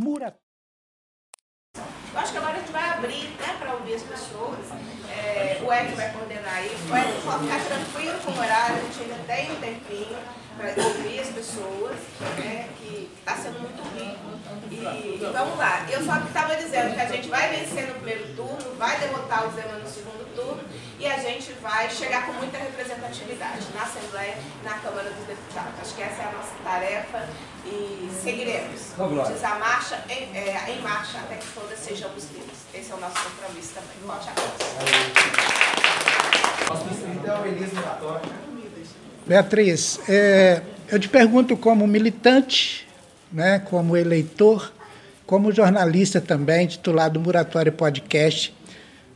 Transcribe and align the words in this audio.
Muratória. 0.00 0.40
Eu 2.12 2.18
acho 2.18 2.32
que 2.32 2.38
agora 2.38 2.56
a 2.56 2.58
gente 2.58 2.72
vai 2.72 2.88
abrir 2.88 3.28
né, 3.38 3.56
para 3.58 3.74
ouvir 3.74 3.94
as 3.94 4.02
pessoas. 4.02 4.58
É, 5.10 5.60
o 5.62 5.72
Ed 5.72 5.94
vai 5.94 6.10
coordenar 6.12 6.64
isso. 6.64 6.90
O 6.90 6.96
Ed 6.96 7.22
pode 7.22 7.44
ficar 7.44 7.64
tranquilo 7.66 8.18
com 8.24 8.30
o 8.32 8.38
horário, 8.38 8.76
a 8.76 8.80
gente 8.80 9.02
ainda 9.02 9.24
tem 9.26 9.52
um 9.52 9.60
tempinho 9.60 10.18
para 10.56 10.84
ouvir 10.84 11.20
as 11.20 11.28
pessoas, 11.28 11.96
né, 12.38 12.68
que 12.78 13.10
está 13.18 13.36
sendo 13.36 13.60
muito 13.60 13.82
rico. 13.94 14.30
E, 14.70 14.76
e 14.76 15.30
vamos 15.32 15.58
lá. 15.58 15.86
Eu 15.90 16.02
só 16.02 16.16
estava 16.18 16.56
dizendo 16.56 16.94
que 16.94 17.00
a 17.00 17.06
gente 17.06 17.28
vai 17.28 17.50
vencer 17.50 17.86
no 17.86 17.94
primeiro 17.94 18.34
turno, 18.34 18.74
vai 18.76 18.98
derrotar 18.98 19.46
o 19.46 19.52
Zema 19.52 19.78
no 19.78 19.88
segundo 19.88 20.34
turno 20.34 20.64
e 20.98 21.06
a 21.06 21.18
gente 21.18 21.52
vai 21.54 21.90
chegar 21.90 22.26
com 22.26 22.32
muita 22.32 22.49
representatividade 23.10 23.66
na 23.74 23.82
Assembleia 23.82 24.34
e 24.60 24.64
na 24.64 24.74
Câmara 24.74 25.10
dos 25.10 25.26
Deputados. 25.26 25.72
Acho 25.80 25.94
que 25.94 26.02
essa 26.02 26.22
é 26.22 26.26
a 26.26 26.32
nossa 26.32 26.54
tarefa 26.62 27.28
e 27.66 28.08
seguiremos. 28.22 28.80
Diz 29.28 29.44
a 29.44 29.58
marcha 29.58 30.02
em, 30.08 30.36
é, 30.36 30.70
em 30.70 30.80
marcha 30.80 31.18
até 31.18 31.36
que 31.36 31.46
todas 31.52 31.78
sejam 31.78 32.08
livres. 32.10 32.58
Esse 32.72 32.92
é 32.92 32.94
o 32.94 33.00
nosso 33.00 33.16
compromisso 33.24 33.74
também. 33.74 33.90
Forte 34.06 34.28
abraço. 34.30 34.50
Nosso 36.68 36.84
presidente 36.84 37.26
é 37.26 37.32
o. 38.04 38.50
Beatriz, 39.26 40.00
é, 40.08 40.62
eu 40.88 40.98
te 40.98 41.08
pergunto 41.08 41.56
como 41.56 41.86
militante, 41.86 42.88
né, 43.30 43.58
como 43.60 43.96
eleitor, 43.96 44.72
como 45.26 45.52
jornalista 45.52 46.20
também, 46.20 46.66
titular 46.66 47.10
do 47.10 47.20
Muratório 47.20 47.70
Podcast, 47.70 48.52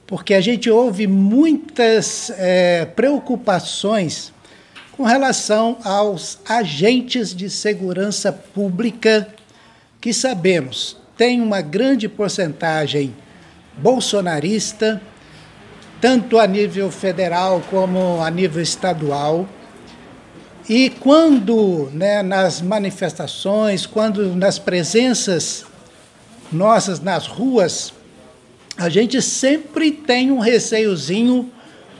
porque 0.06 0.34
a 0.34 0.40
gente 0.40 0.70
ouve 0.70 1.06
muitas 1.06 2.30
é, 2.36 2.84
preocupações 2.84 4.32
com 4.92 5.04
relação 5.04 5.78
aos 5.82 6.38
agentes 6.48 7.34
de 7.34 7.50
segurança 7.50 8.32
pública 8.32 9.28
que 10.00 10.12
sabemos 10.12 10.96
tem 11.16 11.40
uma 11.40 11.60
grande 11.60 12.08
porcentagem 12.08 13.14
bolsonarista, 13.78 15.00
tanto 16.00 16.38
a 16.38 16.46
nível 16.46 16.90
federal 16.90 17.62
como 17.70 18.20
a 18.20 18.30
nível 18.30 18.62
estadual. 18.62 19.48
E 20.68 20.90
quando 20.90 21.90
né, 21.92 22.22
nas 22.22 22.60
manifestações, 22.60 23.86
quando 23.86 24.34
nas 24.34 24.58
presenças 24.58 25.64
nossas 26.50 27.00
nas 27.00 27.26
ruas, 27.26 27.92
a 28.76 28.88
gente 28.88 29.22
sempre 29.22 29.90
tem 29.90 30.30
um 30.30 30.38
receiozinho 30.38 31.50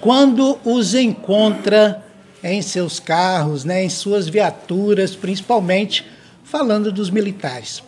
quando 0.01 0.59
os 0.65 0.95
encontra 0.95 2.05
em 2.43 2.61
seus 2.61 3.01
carros, 3.01 3.65
né, 3.65 3.85
em 3.85 3.89
suas 3.89 4.29
viaturas, 4.29 5.17
principalmente 5.17 6.05
falando 6.43 6.93
dos 6.93 7.11
militares. 7.11 7.83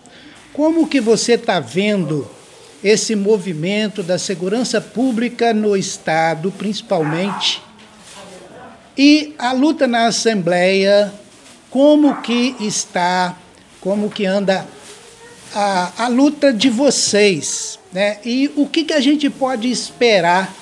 Como 0.53 0.87
que 0.87 1.01
você 1.01 1.33
está 1.33 1.61
vendo 1.61 2.27
esse 2.83 3.15
movimento 3.15 4.03
da 4.03 4.19
segurança 4.19 4.81
pública 4.81 5.53
no 5.53 5.77
Estado, 5.77 6.51
principalmente, 6.53 7.63
e 8.97 9.35
a 9.39 9.53
luta 9.53 9.87
na 9.87 10.07
Assembleia, 10.07 11.13
como 11.69 12.23
que 12.23 12.57
está, 12.61 13.37
como 13.81 14.09
que 14.09 14.25
anda 14.25 14.67
a, 15.55 16.05
a 16.05 16.09
luta 16.09 16.53
de 16.53 16.69
vocês, 16.69 17.79
né? 17.93 18.19
E 18.25 18.51
o 18.57 18.67
que, 18.67 18.85
que 18.85 18.93
a 18.93 19.01
gente 19.01 19.29
pode 19.31 19.71
esperar 19.71 20.53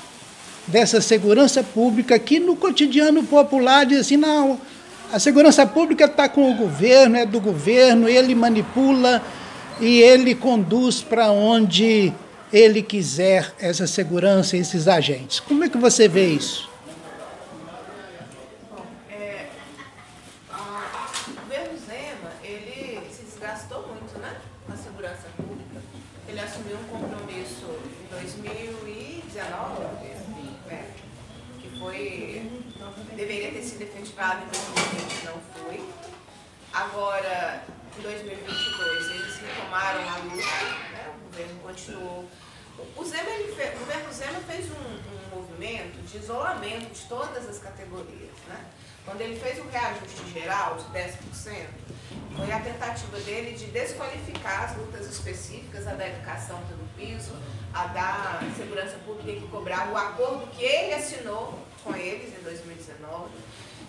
dessa 0.67 1.01
segurança 1.01 1.63
pública 1.63 2.19
que 2.19 2.39
no 2.39 2.57
cotidiano 2.57 3.23
popular 3.25 3.85
diz 3.85 4.01
assim, 4.01 4.17
não, 4.17 4.59
a 5.13 5.19
segurança 5.19 5.67
pública 5.67 6.07
está 6.07 6.29
com 6.29 6.51
o 6.51 6.55
governo, 6.55 7.17
é 7.17 7.27
do 7.27 7.41
governo, 7.41 8.09
ele 8.09 8.35
manipula 8.35 9.23
e 9.81 10.01
ele 10.01 10.35
conduz 10.35 11.03
para 11.03 11.31
onde 11.31 12.13
ele 12.53 12.83
quiser 12.83 13.53
essa 13.59 13.87
segurança, 13.87 14.57
esses 14.57 14.89
agentes. 14.89 15.41
Como 15.41 15.65
é 15.65 15.69
que 15.69 15.77
você 15.77 16.09
vê 16.09 16.29
isso? 16.29 16.69
Em 34.15 34.47
2020 34.47 35.25
não 35.25 35.41
foi. 35.53 35.85
Agora, 36.73 37.65
em 37.99 38.03
2022, 38.03 39.11
eles 39.11 39.37
retomaram 39.39 40.09
a 40.09 40.17
luta, 40.19 40.65
né? 40.93 41.15
o 41.17 41.25
governo 41.27 41.61
continuou. 41.61 42.29
O, 42.97 43.05
Zema, 43.05 43.25
fez, 43.25 43.75
o 43.75 43.79
governo 43.79 44.13
Zema 44.13 44.41
fez 44.47 44.67
um, 44.71 44.75
um, 44.75 45.37
movimento 45.37 46.01
de 46.03 46.19
isolamento 46.19 46.93
de 46.93 47.01
todas 47.09 47.49
as 47.49 47.59
categorias. 47.59 48.31
Né? 48.49 48.65
Quando 49.05 49.21
ele 49.21 49.39
fez 49.39 49.59
o 49.59 49.69
reajuste 49.69 50.31
geral 50.33 50.77
de 50.77 50.85
10%, 50.97 51.15
foi 52.37 52.53
a 52.53 52.61
tentativa 52.61 53.19
dele 53.21 53.57
de 53.57 53.67
desqualificar 53.67 54.65
as 54.65 54.77
lutas 54.77 55.07
específicas, 55.07 55.89
a 55.89 55.95
da 55.95 56.07
educação 56.07 56.61
pelo 56.69 56.87
piso, 56.97 57.33
a 57.73 57.87
da 57.87 58.41
segurança 58.57 58.97
pública 59.05 59.41
que 59.41 59.49
cobrava 59.49 59.93
o 59.93 59.97
acordo 59.97 60.47
que 60.53 60.65
ele 60.65 60.95
assinou 60.95 61.59
com 61.83 61.95
eles 61.95 62.37
em 62.39 62.43
2019 62.43 63.31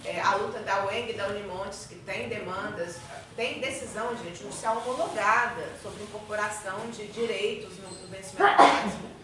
é, 0.05 0.21
a 0.21 0.35
luta 0.35 0.59
da 0.59 0.85
UENG 0.85 1.11
e 1.11 1.13
da 1.13 1.27
Unimontes, 1.27 1.87
que 1.87 1.95
tem 1.95 2.29
demandas, 2.29 2.97
tem 3.35 3.59
decisão, 3.59 4.15
gente, 4.17 4.43
judicial 4.43 4.77
homologada 4.77 5.67
sobre 5.81 6.03
incorporação 6.03 6.89
de 6.91 7.07
direitos 7.07 7.77
no, 7.79 7.89
no 7.89 8.07
vencimento 8.07 8.57
básico. 8.57 9.15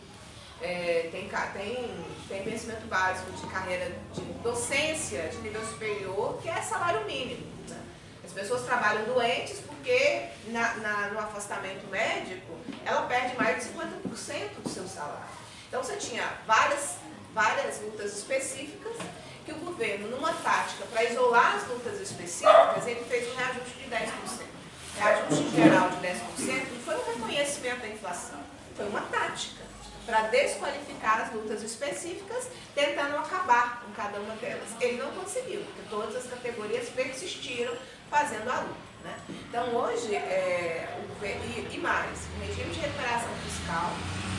É, 0.61 1.09
tem, 1.11 1.29
tem, 1.53 2.05
tem 2.27 2.43
vencimento 2.43 2.85
básico 2.87 3.31
de 3.31 3.47
carreira 3.47 3.95
de 4.13 4.21
docência 4.43 5.27
de 5.29 5.37
nível 5.37 5.65
superior, 5.65 6.39
que 6.41 6.49
é 6.49 6.61
salário 6.61 7.05
mínimo. 7.05 7.45
Né? 7.67 7.79
As 8.23 8.31
pessoas 8.31 8.63
trabalham 8.63 9.03
doentes 9.05 9.59
porque 9.59 10.29
na, 10.47 10.75
na, 10.75 11.07
no 11.09 11.19
afastamento 11.19 11.87
médico 11.89 12.57
ela 12.85 13.03
perde 13.03 13.35
mais 13.37 13.63
de 13.63 13.71
50% 13.71 14.61
do 14.63 14.69
seu 14.69 14.87
salário. 14.87 15.41
Então 15.67 15.83
você 15.83 15.95
tinha 15.95 16.27
várias, 16.45 16.97
várias 17.33 17.81
lutas 17.81 18.17
específicas 18.17 18.97
que 19.45 19.51
o 19.51 19.55
governo, 19.55 20.09
numa 20.09 20.33
tática 20.33 20.85
para 20.85 21.03
isolar 21.03 21.55
as 21.55 21.67
lutas 21.67 21.99
específicas, 21.99 22.85
ele 22.85 23.03
fez 23.05 23.31
um 23.31 23.35
reajuste 23.35 23.77
de 23.77 23.89
10%. 23.89 24.51
Reajuste 24.97 25.55
geral 25.55 25.89
de 25.89 25.97
10% 25.97 26.71
não 26.71 26.81
foi 26.81 26.95
um 26.95 27.13
reconhecimento 27.13 27.81
da 27.81 27.87
inflação, 27.87 28.39
foi 28.75 28.87
uma 28.87 29.01
tática 29.01 29.61
para 30.05 30.21
desqualificar 30.27 31.21
as 31.21 31.33
lutas 31.33 31.63
específicas, 31.63 32.47
tentando 32.75 33.15
acabar 33.17 33.81
com 33.81 33.91
cada 33.93 34.19
uma 34.19 34.35
delas. 34.35 34.67
Ele 34.79 34.97
não 34.97 35.11
conseguiu, 35.11 35.61
porque 35.61 35.89
todas 35.89 36.15
as 36.15 36.25
categorias 36.29 36.89
persistiram 36.89 37.73
fazendo 38.09 38.49
a 38.49 38.59
luta. 38.59 38.91
Né? 39.03 39.17
Então, 39.29 39.75
hoje, 39.75 40.15
é, 40.15 40.97
o, 40.99 41.25
e, 41.25 41.75
e 41.75 41.77
mais, 41.77 42.27
o 42.35 42.45
regime 42.45 42.73
de 42.73 42.79
recuperação 42.79 43.29
fiscal 43.45 43.91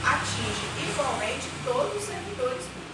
atinge 0.04 0.90
igualmente 0.90 1.48
todos 1.64 1.96
os 1.96 2.04
servidores 2.04 2.64
públicos 2.64 2.91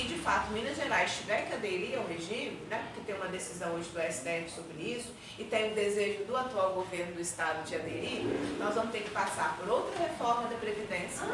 se 0.00 0.06
de 0.06 0.14
fato 0.14 0.50
Minas 0.50 0.76
Gerais 0.76 1.14
tiver 1.18 1.46
que 1.46 1.54
aderir 1.54 1.98
ao 1.98 2.06
regime, 2.06 2.58
né, 2.70 2.82
porque 2.86 3.00
tem 3.04 3.14
uma 3.14 3.28
decisão 3.28 3.74
hoje 3.74 3.90
do 3.90 4.00
STF 4.00 4.50
sobre 4.50 4.82
isso, 4.82 5.12
e 5.38 5.44
tem 5.44 5.72
o 5.72 5.74
desejo 5.74 6.24
do 6.24 6.36
atual 6.36 6.72
governo 6.72 7.12
do 7.14 7.20
Estado 7.20 7.62
de 7.64 7.74
aderir, 7.74 8.22
nós 8.58 8.74
vamos 8.74 8.92
ter 8.92 9.02
que 9.02 9.10
passar 9.10 9.58
por 9.58 9.68
outra 9.68 10.02
reforma 10.02 10.48
da 10.48 10.56
Previdência, 10.56 11.26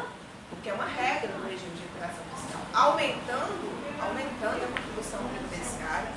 porque 0.49 0.69
é 0.69 0.73
uma 0.73 0.85
regra 0.85 1.29
no 1.29 1.47
regime 1.47 1.71
de 1.75 1.83
recuperação 1.83 2.23
fiscal, 2.35 2.61
aumentando, 2.73 4.01
aumentando 4.01 4.63
a 4.63 4.67
contribuição 4.67 5.19
previdenciária, 5.29 6.11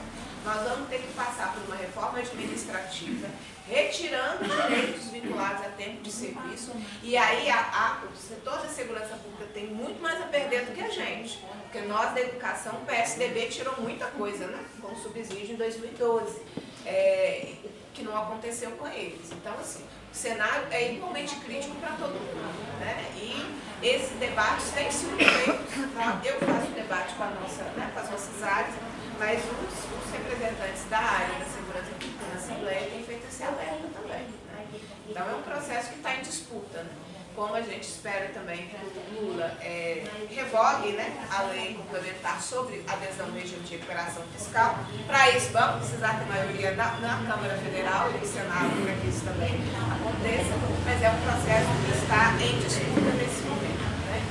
nós 0.45 0.69
vamos 0.69 0.89
ter 0.89 0.99
que 0.99 1.13
passar 1.13 1.53
por 1.53 1.63
uma 1.67 1.77
reforma 1.77 2.19
administrativa, 2.19 3.29
retirando 3.71 4.45
direitos 4.45 5.09
vinculados 5.11 5.65
a 5.65 5.69
tempo 5.71 6.03
de 6.03 6.11
serviço, 6.11 6.73
e 7.03 7.17
aí 7.17 7.49
a, 7.49 7.59
a, 7.59 8.05
o 8.05 8.17
setor 8.17 8.59
da 8.59 8.69
segurança 8.69 9.15
pública 9.17 9.47
tem 9.55 9.69
muito 9.69 10.03
mais 10.03 10.21
a 10.21 10.25
perder 10.25 10.67
do 10.67 10.73
que 10.73 10.83
a 10.83 10.91
gente. 10.91 11.39
Porque 11.71 11.87
nós 11.87 12.13
da 12.13 12.21
educação, 12.21 12.75
o 12.83 12.85
PSDB 12.85 13.47
tirou 13.47 13.81
muita 13.81 14.07
coisa, 14.07 14.49
né? 14.49 14.65
Com 14.83 14.95
subsídio 14.97 15.55
em 15.55 15.57
2012, 15.57 16.43
é, 16.85 17.53
que 17.95 18.03
não 18.03 18.21
aconteceu 18.21 18.73
com 18.73 18.89
eles. 18.89 19.31
Então, 19.31 19.55
assim, 19.55 19.85
o 20.13 20.15
cenário 20.15 20.67
é 20.71 20.93
igualmente 20.93 21.37
crítico 21.37 21.77
para 21.77 21.91
todo 21.93 22.13
mundo, 22.13 22.81
né? 22.81 23.11
E 23.17 23.61
esses 23.83 24.11
debates 24.19 24.71
têm 24.73 24.91
sido 24.91 25.17
feitos, 25.17 25.95
tá? 25.95 26.21
eu 26.25 26.39
faço 26.41 26.71
debate 26.73 27.15
com, 27.15 27.23
a 27.23 27.31
nossa, 27.31 27.63
né, 27.77 27.91
com 27.95 28.01
as 28.01 28.11
nossas 28.11 28.43
áreas, 28.43 28.75
mas 29.19 29.41
os, 29.41 30.07
os 30.07 30.13
representantes 30.13 30.85
da 30.91 30.99
área 30.99 31.39
da 31.39 31.45
segurança 31.47 31.91
pública 31.99 32.27
na 32.27 32.41
Assembleia 32.41 32.91
têm 32.91 33.05
feito 33.05 33.27
esse 33.27 33.43
alerta 33.43 33.89
também. 33.95 34.27
Né? 34.53 34.67
Então 35.09 35.31
é 35.31 35.35
um 35.35 35.43
processo 35.43 35.91
que 35.91 35.97
está 35.97 36.15
em 36.15 36.21
disputa. 36.21 36.83
Né? 36.83 36.91
Como 37.35 37.55
a 37.55 37.61
gente 37.61 37.85
espera 37.85 38.29
também 38.29 38.69
que 38.69 38.77
o 38.77 39.21
Lula 39.21 39.57
é, 39.61 40.05
revogue 40.31 40.93
né, 40.93 41.27
a 41.31 41.43
lei 41.45 41.75
complementar 41.75 42.41
sobre 42.43 42.85
adesão 42.89 43.27
ao 43.27 43.33
regime 43.33 43.61
de 43.63 43.77
recuperação 43.77 44.23
fiscal. 44.37 44.79
Para 45.07 45.31
isso, 45.31 45.51
vamos 45.53 45.87
precisar 45.87 46.19
ter 46.19 46.27
maioria 46.27 46.73
na, 46.73 46.93
na 46.99 47.17
Câmara 47.27 47.57
Federal 47.59 48.11
e 48.11 48.19
no 48.19 48.27
Senado 48.27 48.71
para 48.83 48.95
que 48.95 49.09
isso 49.09 49.25
também 49.25 49.55
aconteça, 49.93 50.55
mas 50.85 51.03
é 51.03 51.11
um 51.11 51.21
processo 51.23 51.69
que 51.85 51.99
está 51.99 52.33
em 52.41 52.59
disputa 52.59 53.11
nesse 53.17 53.43
momento. 53.43 53.85
Né? 54.07 54.23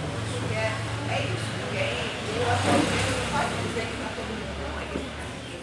É, 0.54 1.13
é 1.13 1.22
isso. 1.24 1.50
Ninguém, 1.66 1.95
o 2.38 2.52
atual 2.52 2.80
governo 2.80 3.19
não 3.19 3.30
pode 3.31 3.68
dizer 3.68 3.86
que 3.86 3.94
está 3.94 4.10
todo 4.16 4.30
mundo 4.30 4.54
com 4.60 4.81
ele. 4.81 5.06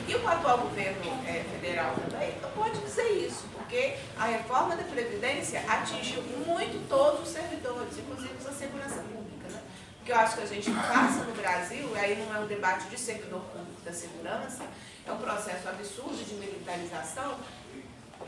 E 0.08 0.14
o 0.14 0.28
atual 0.28 0.58
governo 0.58 1.24
é, 1.26 1.44
federal 1.52 1.94
também 1.94 2.34
não 2.40 2.50
pode 2.50 2.78
dizer 2.80 3.10
isso 3.26 3.46
porque 3.66 3.94
a 4.18 4.24
reforma 4.24 4.74
da 4.74 4.84
Previdência 4.84 5.62
atingiu 5.68 6.22
muito 6.22 6.88
todos 6.88 7.20
os 7.20 7.28
servidores, 7.28 7.98
inclusive 7.98 8.32
a 8.48 8.52
segurança 8.52 9.02
pública. 9.02 9.48
Né? 9.50 9.62
O 10.00 10.04
que 10.04 10.12
eu 10.12 10.16
acho 10.16 10.36
que 10.36 10.42
a 10.42 10.46
gente 10.46 10.70
passa 10.70 11.22
no 11.24 11.34
Brasil, 11.34 11.90
e 11.94 11.98
aí 11.98 12.24
não 12.24 12.34
é 12.34 12.40
um 12.40 12.46
debate 12.46 12.86
de 12.86 12.98
servidor 12.98 13.42
público 13.42 13.80
da 13.82 13.92
segurança, 13.92 14.64
é 15.06 15.12
um 15.12 15.18
processo 15.18 15.68
absurdo 15.68 16.24
de 16.24 16.34
militarização, 16.34 17.38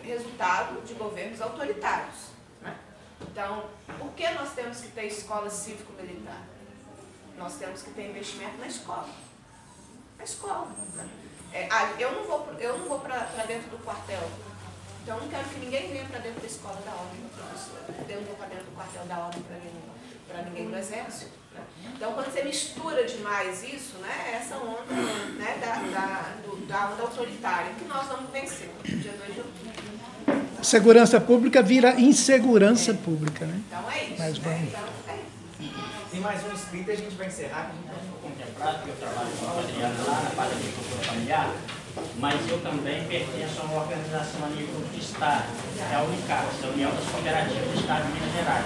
resultado 0.03 0.85
de 0.85 0.93
governos 0.93 1.41
autoritários. 1.41 2.17
Né? 2.61 2.77
Então, 3.23 3.65
por 3.99 4.13
que 4.13 4.29
nós 4.31 4.53
temos 4.53 4.81
que 4.81 4.89
ter 4.89 5.07
escola 5.07 5.49
cívico-militar? 5.49 6.43
Nós 7.39 7.55
temos 7.55 7.83
que 7.83 7.91
ter 7.93 8.11
investimento 8.11 8.59
na 8.59 8.67
escola. 8.67 9.09
Na 10.19 10.25
escola. 10.25 10.69
Né? 10.95 11.09
É, 11.53 11.69
eu 11.99 12.13
não 12.13 12.25
vou, 12.25 12.47
eu 12.59 12.79
não 12.79 12.87
vou 12.87 13.01
para 13.01 13.21
dentro 13.47 13.71
do 13.71 13.79
quartel 13.83 14.21
então, 15.09 15.17
eu 15.17 15.23
não 15.25 15.31
quero 15.31 15.49
que 15.49 15.61
ninguém 15.61 15.89
venha 15.91 16.05
para 16.05 16.19
dentro 16.19 16.39
da 16.39 16.47
escola 16.47 16.79
da 16.85 16.93
ordem 16.93 17.23
do 17.23 17.31
professor. 17.33 17.81
Eu 18.07 18.21
não 18.21 18.27
vou 18.27 18.37
para 18.37 18.47
dentro 18.49 18.67
do 18.67 18.73
quartel 18.73 19.07
da 19.07 19.19
ordem 19.21 19.41
para 19.41 19.57
ninguém, 19.57 20.51
ninguém 20.51 20.71
do 20.71 20.77
exército. 20.77 21.31
Né? 21.55 21.63
Então, 21.97 22.13
quando 22.13 22.31
você 22.31 22.45
mistura 22.45 23.05
demais 23.05 23.65
isso, 23.65 23.97
né, 24.03 24.35
essa 24.35 24.57
onda 24.57 24.93
né, 24.93 25.57
da, 25.63 25.77
da, 25.99 26.35
do, 26.45 26.57
da 26.67 26.91
onda 26.91 27.03
autoritária, 27.05 27.73
que 27.79 27.87
nós 27.87 28.07
vamos 28.07 28.31
vencer 28.31 28.69
dia 28.85 29.13
2 29.13 29.35
de 29.35 29.41
outubro. 29.41 30.63
Segurança 30.63 31.19
pública 31.19 31.63
vira 31.63 31.99
insegurança 31.99 32.91
é. 32.91 32.95
pública, 32.95 33.47
né? 33.47 33.63
Então 33.67 33.91
é 33.91 34.05
isso. 34.05 34.17
Mas 34.19 34.39
né? 34.39 34.45
vamos. 34.45 34.69
Então, 34.69 34.85
é 35.09 36.11
Tem 36.11 36.21
mais 36.21 36.45
um 36.45 36.53
inscrito 36.53 36.91
e 36.91 36.93
a 36.93 36.97
gente 36.97 37.17
vai 37.17 37.29
encerrar. 37.29 37.71
Que 37.71 37.89
a 37.89 37.95
gente 37.95 38.11
vai 38.11 38.31
contemplado, 38.31 38.83
que 38.83 38.89
eu 38.91 38.97
trabalho 38.97 39.31
com 39.41 39.47
a 39.47 39.59
Adriana 39.59 40.05
lá 40.07 40.21
na 40.21 40.31
Base 40.37 40.55
de 40.57 40.69
Agricultura 40.69 41.03
Familiar 41.03 41.55
mas 42.19 42.49
eu 42.49 42.61
também 42.61 43.05
pertenço 43.05 43.61
a 43.61 43.65
uma 43.65 43.83
organização 43.83 44.45
a 44.45 44.49
nível 44.49 44.85
de 44.93 45.01
Estado, 45.01 45.45
é 45.79 45.95
a 45.95 46.03
Unicas, 46.03 46.65
a 46.65 46.67
União 46.69 46.91
das 46.91 47.05
Cooperativas 47.05 47.69
do 47.69 47.81
Estado 47.81 48.07
de 48.07 48.13
Minas 48.13 48.33
Gerais. 48.33 48.65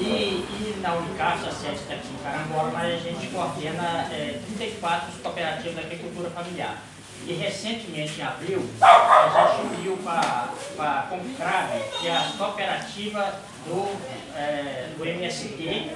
E, 0.00 0.04
e 0.04 0.78
na 0.80 0.94
Unicas, 0.94 1.48
a 1.48 1.50
sede 1.50 1.74
está 1.74 1.94
aqui 1.94 2.08
em 2.08 2.22
Carangola, 2.22 2.70
mas 2.72 2.94
a 2.94 2.96
gente 2.96 3.26
coordena 3.28 4.08
é, 4.12 4.40
34 4.56 5.12
cooperativas 5.22 5.74
da 5.74 5.80
agricultura 5.82 6.30
familiar. 6.30 6.78
E 7.26 7.32
recentemente, 7.32 8.20
em 8.20 8.24
abril, 8.24 8.64
a 8.80 9.56
gente 9.56 9.76
uniu 9.76 9.98
para 9.98 11.06
como 11.10 11.22
CRAB, 11.36 11.82
que 12.00 12.06
é 12.06 12.16
a 12.16 12.32
cooperativa 12.38 13.40
do, 13.66 13.88
é, 14.36 14.88
do 14.96 15.04
MST, 15.04 15.90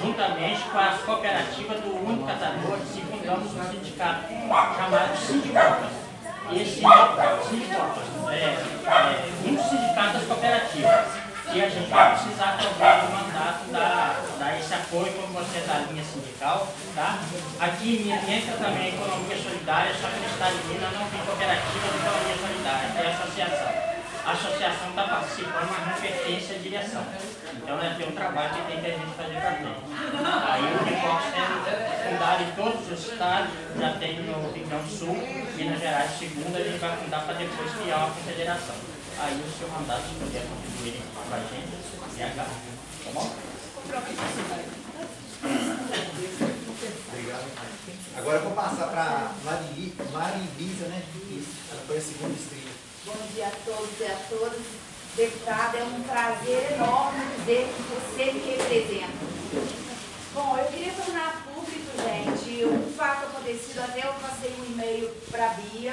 juntamente 0.00 0.62
com 0.70 0.78
as 0.78 1.00
cooperativas 1.02 1.80
do 1.80 2.06
Único 2.06 2.26
Catador, 2.26 2.78
se 2.92 3.00
fundamos 3.00 3.52
um 3.52 3.70
sindicato 3.70 4.28
chamado 4.28 5.16
Sindicopas. 5.16 5.90
Esse 6.52 6.74
Sindicopas 6.76 8.04
é, 8.30 8.44
é 8.44 9.50
um 9.50 9.68
sindicato 9.68 10.12
das 10.14 10.26
cooperativas. 10.26 11.26
E 11.52 11.62
a 11.62 11.68
gente 11.68 11.88
vai 11.88 12.10
precisar 12.12 12.58
também 12.58 13.06
do 13.06 13.12
mandato 13.12 13.70
dar, 13.70 14.20
dar 14.36 14.58
esse 14.58 14.74
apoio, 14.74 15.12
como 15.12 15.28
você 15.28 15.60
da 15.60 15.78
linha 15.90 16.02
sindical. 16.02 16.68
Tá? 16.94 17.18
Aqui 17.60 18.10
entra 18.10 18.56
também 18.56 18.86
a 18.86 18.88
economia 18.88 19.36
solidária, 19.36 19.94
só 19.94 20.08
que 20.08 20.20
no 20.20 20.26
estado 20.26 20.56
de 20.58 20.68
Minas 20.74 20.92
não 20.92 21.08
tem 21.08 21.20
cooperativa 21.20 21.88
de 21.88 21.96
economia 21.96 22.36
solidária, 22.36 22.90
tem 22.96 23.12
associação 23.12 23.95
a 24.26 24.32
associação 24.32 24.90
está 24.90 25.04
participando, 25.04 25.70
mas 25.70 25.86
não 25.86 25.94
pertence 26.00 26.52
à 26.52 26.58
direção. 26.58 27.06
Então 27.54 27.76
né, 27.76 27.94
tem 27.96 28.08
um 28.08 28.12
trabalho 28.12 28.54
que 28.54 28.62
tem 28.62 28.80
que 28.80 28.86
a 28.86 28.90
gente 28.90 29.14
fazer 29.14 29.38
para 29.38 29.52
frente. 29.52 29.86
Aí 30.50 30.62
o 30.62 30.82
Unifox 30.82 31.24
tem 31.30 32.10
fundado 32.10 32.42
em 32.42 32.50
todos 32.56 32.90
os 32.90 33.12
estados, 33.12 33.50
já 33.78 33.92
tem 33.98 34.22
no 34.22 34.50
Rio 34.50 34.66
Grande 34.66 34.82
do 34.82 34.98
Sul, 34.98 35.14
Minas 35.54 35.78
Gerais, 35.78 36.10
segunda, 36.18 36.58
a 36.58 36.62
gente 36.64 36.78
vai 36.78 36.96
fundar 36.96 37.20
para 37.20 37.34
depois 37.34 37.70
criar 37.70 37.98
uma 37.98 38.10
confederação. 38.10 38.74
Aí 39.20 39.32
o 39.32 39.58
seu 39.58 39.68
mandato, 39.68 40.02
se 40.02 40.14
puder 40.16 40.42
contribuir 40.42 41.02
para 41.30 41.38
a 41.38 41.40
gente, 41.46 41.70
é 42.18 42.26
Tá 42.34 43.10
bom? 43.14 43.30
Obrigado. 47.12 47.44
Agora 48.16 48.36
eu 48.38 48.42
vou 48.42 48.52
passar 48.52 48.88
para 48.88 49.30
Marilisa, 49.44 50.88
né? 50.88 51.02
Ela 51.70 51.80
foi 51.86 51.98
a 51.98 52.00
segunda 52.00 52.34
estrela. 52.34 52.65
Bom 53.06 53.24
dia 53.32 53.46
a 53.46 53.50
todos 53.64 54.00
e 54.00 54.04
a 54.04 54.16
todas. 54.28 54.62
Deputada, 55.14 55.78
é 55.78 55.84
um 55.84 56.02
prazer 56.02 56.72
enorme 56.72 57.24
dizer 57.36 57.68
que 57.68 57.82
você 57.82 58.32
me 58.32 58.40
representa. 58.40 59.12
Bom, 60.34 60.58
eu 60.58 60.64
queria 60.64 60.92
tornar 60.92 61.44
público, 61.44 61.86
gente, 62.02 62.64
um 62.64 62.92
fato 62.96 63.26
acontecido, 63.26 63.78
até 63.78 64.00
eu 64.00 64.12
passei 64.14 64.52
um 64.58 64.72
e-mail 64.72 65.08
para 65.30 65.46
a 65.46 65.54
Bia, 65.54 65.92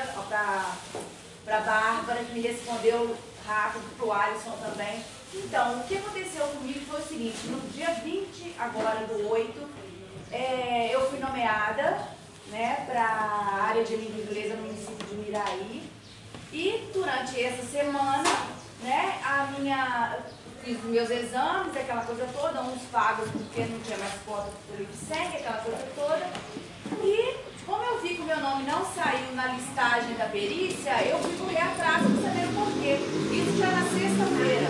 para 1.45 1.57
a 1.57 1.61
Bárbara, 1.61 2.23
que 2.23 2.33
me 2.33 2.41
respondeu 2.41 3.15
rápido, 3.45 3.95
para 3.95 4.05
o 4.07 4.11
Alisson 4.11 4.57
também. 4.63 5.03
Então, 5.35 5.81
o 5.81 5.83
que 5.83 5.97
aconteceu 5.97 6.47
comigo 6.47 6.79
foi 6.89 6.99
o 6.99 7.07
seguinte, 7.07 7.45
no 7.45 7.61
dia 7.69 7.93
20 7.93 8.55
agora 8.57 9.05
do 9.05 9.29
8, 9.29 9.69
é, 10.31 10.89
eu 10.91 11.07
fui 11.11 11.19
nomeada 11.19 12.07
né, 12.47 12.83
para 12.87 13.03
a 13.03 13.63
área 13.65 13.83
de 13.83 13.95
língua 13.97 14.19
inglesa 14.19 14.55
no 14.55 14.63
município 14.63 15.05
de 15.05 15.15
Miraí, 15.15 15.93
e 16.53 16.87
durante 16.93 17.43
essa 17.43 17.63
semana, 17.63 18.29
né, 18.83 19.19
a 19.25 19.47
minha, 19.57 20.19
fiz 20.63 20.81
meus 20.83 21.09
exames, 21.09 21.75
aquela 21.75 22.03
coisa 22.05 22.27
toda, 22.31 22.61
uns 22.61 22.83
pagos 22.91 23.27
porque 23.31 23.61
não 23.61 23.79
tinha 23.79 23.97
mais 23.97 24.13
cota 24.23 24.51
do 24.69 24.83
IPSEC, 24.83 25.37
aquela 25.37 25.57
coisa 25.57 25.87
toda. 25.95 26.29
E 27.03 27.37
como 27.65 27.83
eu 27.83 28.01
vi 28.01 28.15
que 28.15 28.21
o 28.21 28.25
meu 28.25 28.39
nome 28.39 28.63
não 28.65 28.85
saiu 28.93 29.33
na 29.33 29.47
listagem 29.47 30.15
da 30.15 30.25
perícia, 30.25 31.01
eu 31.07 31.17
fui 31.19 31.35
correr 31.37 31.61
atrás 31.61 32.03
para 32.03 32.29
saber 32.29 32.47
o 32.47 32.53
porquê. 32.53 32.97
Isso 33.33 33.57
já 33.57 33.71
na 33.71 33.81
sexta-feira. 33.83 34.67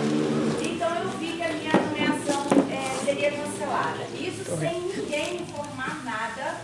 Então 0.64 0.94
eu 0.96 1.08
vi 1.18 1.32
que 1.32 1.42
a 1.42 1.48
minha 1.48 1.72
nomeação 1.72 2.46
é, 2.72 3.04
seria 3.04 3.30
cancelada. 3.30 4.04
Isso 4.18 4.56
sem 4.58 4.80
ninguém 4.80 5.42
informar 5.42 6.02
nada, 6.04 6.60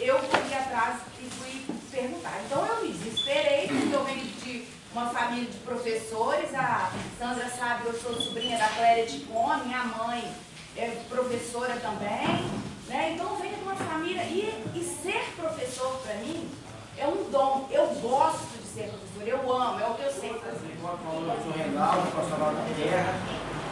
eu 0.00 0.18
fui 0.18 0.54
atrás 0.54 0.96
e 1.20 1.30
fui 1.30 1.74
perguntar. 1.90 2.40
Então 2.46 2.66
eu 2.66 2.82
me 2.82 2.92
desesperei, 2.92 3.68
porque 3.68 3.94
eu 3.94 4.04
venho 4.04 4.24
de 4.24 4.64
uma 4.94 5.06
família 5.08 5.50
de 5.50 5.58
professores, 5.58 6.54
a 6.54 6.90
Sandra 7.18 7.48
sabe, 7.48 7.86
eu 7.86 7.94
sou 7.94 8.14
sobrinha 8.14 8.56
da 8.56 8.68
Cléria 8.68 9.04
Ticone, 9.04 9.64
minha 9.64 9.84
mãe 9.84 10.32
é 10.76 10.88
professora 11.08 11.74
também, 11.76 12.48
né? 12.88 13.12
Então 13.12 13.28
eu 13.30 13.36
venho 13.36 13.56
de 13.56 13.62
uma 13.64 13.74
família, 13.74 14.22
e, 14.22 14.54
e 14.72 14.84
ser 15.02 15.34
professor 15.36 16.00
para 16.04 16.14
mim 16.18 16.48
é 16.96 17.08
um 17.08 17.28
dom, 17.28 17.68
eu 17.72 17.86
gosto 18.00 18.46
de 18.56 18.68
ser 18.68 18.88
professor, 18.88 19.26
eu 19.26 19.52
amo, 19.52 19.80
é 19.80 19.86
o 19.86 19.94
que 19.94 20.02
eu 20.02 20.12
sei 20.12 20.32
fazer. 20.34 20.78
Eu 20.80 21.42
sou 21.42 21.52
Reinaldo, 21.52 22.10
profissional 22.12 22.54
da 22.54 22.62
terra. 22.76 23.14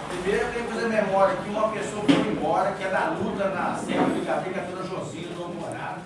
Primeiro 0.08 0.46
eu 0.46 0.52
tenho 0.52 0.66
que 0.66 0.72
fazer 0.74 0.88
memória 0.88 1.36
que 1.36 1.48
uma 1.48 1.68
pessoa 1.68 2.02
foi 2.02 2.32
embora, 2.32 2.72
que 2.72 2.82
é 2.82 2.88
da 2.88 3.10
luta 3.10 3.48
na 3.48 3.76
Serra 3.76 4.06
do 4.06 4.26
Gabriel, 4.26 4.52
que 4.52 4.58
é 4.58 4.62
toda 4.64 4.82
Josina, 4.82 5.34
do 5.34 5.54
Morado 5.54 6.02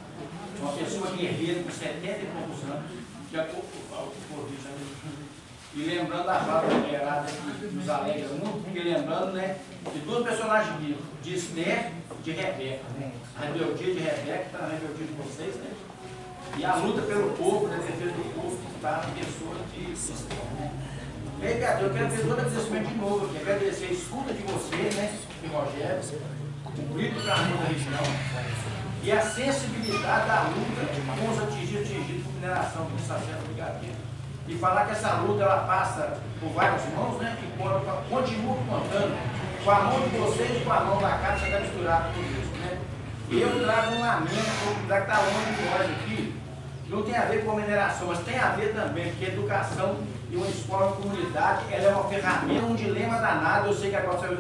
uma 0.61 0.73
pessoa 0.73 1.11
guerreira 1.11 1.62
com 1.62 1.70
70 1.70 2.06
e 2.06 2.26
poucos 2.26 2.62
anos, 2.64 2.90
que 3.30 3.37
e 5.76 5.82
lembrando 5.82 6.24
da 6.24 6.40
fala 6.40 6.72
liberada 6.72 7.26
que 7.30 7.66
nos 7.66 7.88
alegra 7.88 8.28
muito, 8.30 8.64
porque 8.64 8.80
lembrando 8.80 9.32
né, 9.32 9.58
de 9.92 9.98
duas 10.00 10.24
personagens 10.24 10.74
bíblicos, 10.76 11.04
de 11.22 11.34
Esther 11.34 11.92
e 12.18 12.22
de 12.22 12.30
Rebeca. 12.30 12.84
Né? 12.98 13.12
A 13.36 13.44
rebeldia 13.44 13.94
de 13.94 14.00
Rebeca 14.00 14.46
está 14.46 14.58
na 14.58 14.68
rebeldia 14.68 15.06
de 15.06 15.12
vocês, 15.12 15.54
né? 15.56 15.70
E 16.56 16.64
a 16.64 16.76
luta 16.76 17.02
pelo 17.02 17.30
povo, 17.32 17.68
né, 17.68 17.76
defesa 17.76 18.10
do 18.10 18.34
povo, 18.34 18.56
que 18.56 18.76
está 18.76 18.92
na 18.92 19.12
pessoa 19.12 19.54
de 19.74 19.92
Esther. 19.92 20.38
Né? 20.58 20.72
E 21.38 21.82
eu 21.82 21.92
quero 21.92 22.08
fazer 22.08 22.22
todo 22.22 22.32
agradecimento 22.32 22.88
de 22.88 22.94
novo 22.94 23.26
aqui, 23.26 23.36
agradecer 23.36 23.84
a 23.84 23.92
escuta 23.92 24.32
de 24.32 24.42
vocês, 24.44 24.75
de 25.40 25.49
Rogério, 25.49 26.00
o 26.64 26.94
grito 26.94 27.23
para 27.23 27.35
a 27.35 27.37
da 27.37 27.68
região 27.68 28.66
e 29.02 29.12
a 29.12 29.20
sensibilidade 29.20 30.26
da 30.26 30.42
luta 30.42 31.20
com 31.20 31.30
os 31.30 31.42
atingidos, 31.42 31.87
atingidos 31.87 32.23
por 32.25 32.32
mineração, 32.35 32.85
como 32.85 32.99
sargento 32.99 33.46
brigadeiro. 33.46 33.96
E 34.49 34.54
falar 34.56 34.87
que 34.87 34.92
essa 34.92 35.12
luta 35.14 35.42
ela 35.42 35.64
passa 35.64 36.18
por 36.40 36.50
várias 36.50 36.82
mãos, 36.94 37.20
né? 37.20 37.37
Que 37.40 37.46
continua 38.08 38.56
contando 38.56 39.16
com 39.64 39.70
a 39.70 39.80
mão 39.80 40.00
de 40.08 40.16
vocês 40.16 40.61
e 40.61 40.64
com 40.64 40.73
a 40.73 40.80
mão 40.80 41.00
da 41.00 41.18
casa, 41.18 41.46
está 41.46 41.61
misturada 41.61 42.11
com 42.12 42.20
isso, 42.20 42.52
né? 42.61 42.78
Eu 43.30 43.64
trago 43.64 43.94
um 43.94 44.00
lamento, 44.00 44.87
da 44.87 45.00
que 45.00 45.11
está 45.11 45.18
longe 45.20 45.52
de 45.52 45.62
nós 45.68 45.80
aqui, 45.82 46.40
não 46.88 47.02
tem 47.02 47.16
a 47.16 47.25
ver 47.25 47.44
com 47.44 47.52
a 47.52 47.54
mineração, 47.56 48.08
mas 48.08 48.20
tem 48.20 48.38
a 48.38 48.50
ver 48.50 48.73
também, 48.73 49.11
porque 49.11 49.25
educação 49.25 49.96
E 50.30 50.37
uma 50.37 50.47
escola, 50.49 50.87
uma 50.87 50.97
comunidade, 50.97 51.73
ela 51.73 51.85
é 51.85 51.95
uma 51.95 52.09
ferramenta, 52.09 52.66
um 52.66 52.75
dilema 52.75 53.18
danado. 53.18 53.68
Eu 53.68 53.75
sei 53.75 53.90
que 53.90 53.97
a 53.97 54.02
Costa 54.02 54.26
vai 54.26 54.37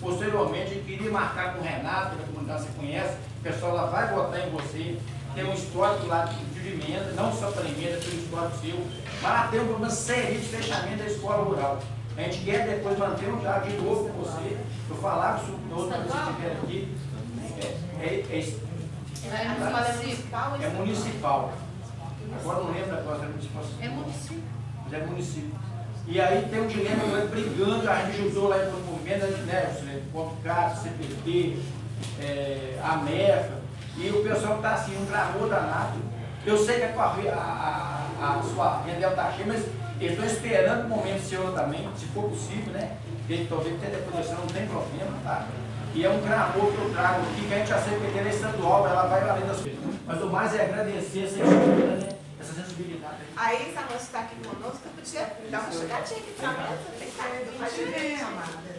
posteriormente 0.00 0.82
queria 0.86 1.10
marcar 1.10 1.54
com 1.54 1.60
o 1.60 1.62
Renato, 1.62 2.16
que 2.16 2.22
a 2.22 2.26
comunidade 2.26 2.62
você 2.62 2.68
conhece, 2.76 3.16
o 3.40 3.42
pessoal 3.42 3.74
lá 3.74 3.86
vai 3.86 4.14
votar 4.14 4.46
em 4.46 4.50
você, 4.50 4.98
tem 5.34 5.44
um 5.44 5.54
histórico 5.54 6.06
lá 6.06 6.24
de 6.24 6.68
emenda, 6.68 7.12
não 7.12 7.32
só 7.32 7.50
para 7.50 7.64
emenda, 7.64 7.98
tem 7.98 8.18
um 8.18 8.22
histórico 8.22 8.58
seu, 8.58 8.86
mas 9.22 9.50
tem 9.50 9.60
um 9.60 9.66
problema 9.66 9.90
sério 9.90 10.40
de 10.40 10.46
fechamento 10.46 10.98
da 10.98 11.06
escola 11.06 11.44
rural. 11.44 11.78
A 12.16 12.22
gente 12.22 12.44
quer 12.44 12.66
depois 12.66 12.98
manter 12.98 13.28
um 13.28 13.38
diálogo 13.38 13.70
de 13.70 13.76
novo 13.76 14.08
com 14.08 14.22
você, 14.22 14.56
eu 14.88 14.96
falava 14.96 15.42
isso 15.42 15.52
no 15.52 15.76
outro 15.76 15.98
que 16.02 16.46
aqui. 16.46 16.96
É, 17.58 18.04
é, 18.04 18.04
é, 18.04 18.38
é, 19.28 19.48
municipal? 19.48 20.56
É 20.60 20.68
municipal. 20.68 21.52
Agora 22.40 22.64
não 22.64 22.72
lembro 22.72 22.98
agora, 22.98 23.24
é 23.24 23.28
municipal. 23.28 23.64
É 23.80 23.88
município. 23.88 24.55
Mas 24.86 25.02
é 25.02 25.04
município. 25.04 25.50
E 26.06 26.20
aí 26.20 26.46
tem 26.48 26.60
um 26.60 26.68
dilema 26.68 27.26
brigando, 27.28 27.90
a 27.90 27.96
gente 28.04 28.18
juntou 28.18 28.48
lá 28.48 28.58
em 28.58 28.70
movimento, 28.70 29.26
né, 29.44 30.02
contra 30.12 30.32
o 30.32 30.36
CAT, 30.42 30.78
CPT, 30.78 31.58
é, 32.20 32.78
a 32.82 32.96
MEFA, 32.98 33.54
e 33.96 34.10
o 34.10 34.22
pessoal 34.22 34.56
está 34.56 34.74
assim, 34.74 34.96
um 34.96 35.06
clamor 35.06 35.48
danado. 35.48 35.98
Eu 36.44 36.56
sei 36.56 36.78
que 36.78 36.84
a, 36.84 37.02
a, 37.02 38.06
a, 38.20 38.38
a 38.38 38.42
sua 38.42 38.82
renda 38.82 39.08
está 39.08 39.32
cheia, 39.32 39.46
mas 39.48 39.64
eu 40.00 40.10
estou 40.10 40.24
esperando 40.24 40.84
o 40.86 40.88
momento 40.88 41.20
seu 41.22 41.52
também, 41.52 41.88
se 41.96 42.06
for 42.06 42.30
possível, 42.30 42.72
né? 42.72 42.92
Talvez 43.48 43.74
até 43.74 43.96
depois 43.96 44.30
não 44.30 44.46
tem 44.46 44.66
problema, 44.68 45.18
tá? 45.24 45.46
E 45.92 46.04
é 46.04 46.10
um 46.10 46.20
clamor 46.20 46.70
que 46.70 46.78
eu 46.78 46.90
trago 46.90 47.22
aqui, 47.22 47.48
que 47.48 47.54
a 47.54 47.58
gente 47.58 47.68
já 47.68 47.78
sei 47.80 47.98
que 47.98 48.18
é 48.18 48.28
estadual, 48.28 48.86
ela 48.86 49.06
vai 49.06 49.28
além 49.28 49.46
das 49.46 49.60
coisas. 49.60 49.80
Mas 50.06 50.22
o 50.22 50.26
mais 50.26 50.54
é 50.54 50.64
agradecer 50.66 51.24
essa 51.24 51.40
escuta, 51.40 51.96
né? 51.96 52.05
Essa 52.46 52.62
sensibilidade. 52.62 53.16
Aí, 53.36 53.70
essa 53.72 53.80
moça 53.82 54.04
está 54.04 54.20
aqui 54.20 54.36
conosco, 54.36 54.88
podia 54.94 55.32
dar 55.50 55.60
uma 55.62 55.72
chegadinha 55.72 56.20
aqui 56.20 56.32
para 56.38 56.48
mesa, 56.52 56.78
tem 56.96 57.08
que 57.08 57.14
estar 57.14 57.24
aqui. 57.24 57.84
Ver, 57.90 58.22
amada. 58.22 58.76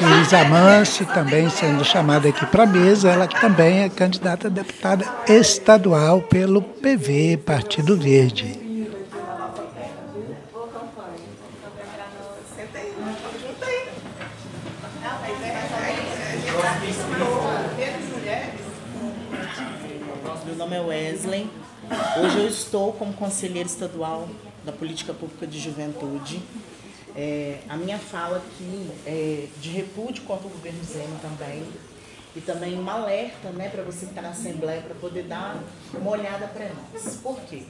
Elisa 0.00 0.44
Mansi 0.44 1.04
também 1.04 1.50
sendo 1.50 1.84
chamada 1.84 2.28
aqui 2.28 2.46
para 2.46 2.62
a 2.62 2.66
mesa, 2.66 3.10
ela 3.10 3.26
que 3.26 3.40
também 3.40 3.80
é 3.80 3.88
candidata 3.88 4.46
a 4.46 4.50
deputada 4.50 5.04
estadual 5.28 6.22
pelo 6.22 6.62
PV, 6.62 7.38
Partido 7.38 7.98
Verde. 7.98 8.70
Meu 20.46 20.49
nome 20.60 20.76
é 20.76 20.80
Wesley. 20.80 21.50
Hoje 22.22 22.38
eu 22.38 22.46
estou 22.46 22.92
como 22.92 23.14
conselheiro 23.14 23.66
estadual 23.66 24.28
da 24.62 24.70
Política 24.70 25.14
Pública 25.14 25.46
de 25.46 25.58
Juventude 25.58 26.42
é, 27.16 27.60
a 27.68 27.76
minha 27.76 27.98
fala 27.98 28.36
aqui 28.36 28.90
é 29.06 29.46
de 29.60 29.70
repúdio 29.70 30.22
contra 30.24 30.46
o 30.46 30.50
governo 30.50 30.82
Zema 30.84 31.18
também, 31.20 31.64
e 32.36 32.40
também 32.40 32.78
um 32.78 32.88
alerta 32.88 33.50
né, 33.50 33.68
para 33.68 33.82
você 33.82 34.00
que 34.06 34.12
está 34.12 34.22
na 34.22 34.28
Assembleia 34.30 34.82
para 34.82 34.94
poder 34.94 35.24
dar 35.24 35.60
uma 35.94 36.10
olhada 36.10 36.46
para 36.46 36.70
nós. 36.74 37.16
Por 37.16 37.40
quê? 37.40 37.64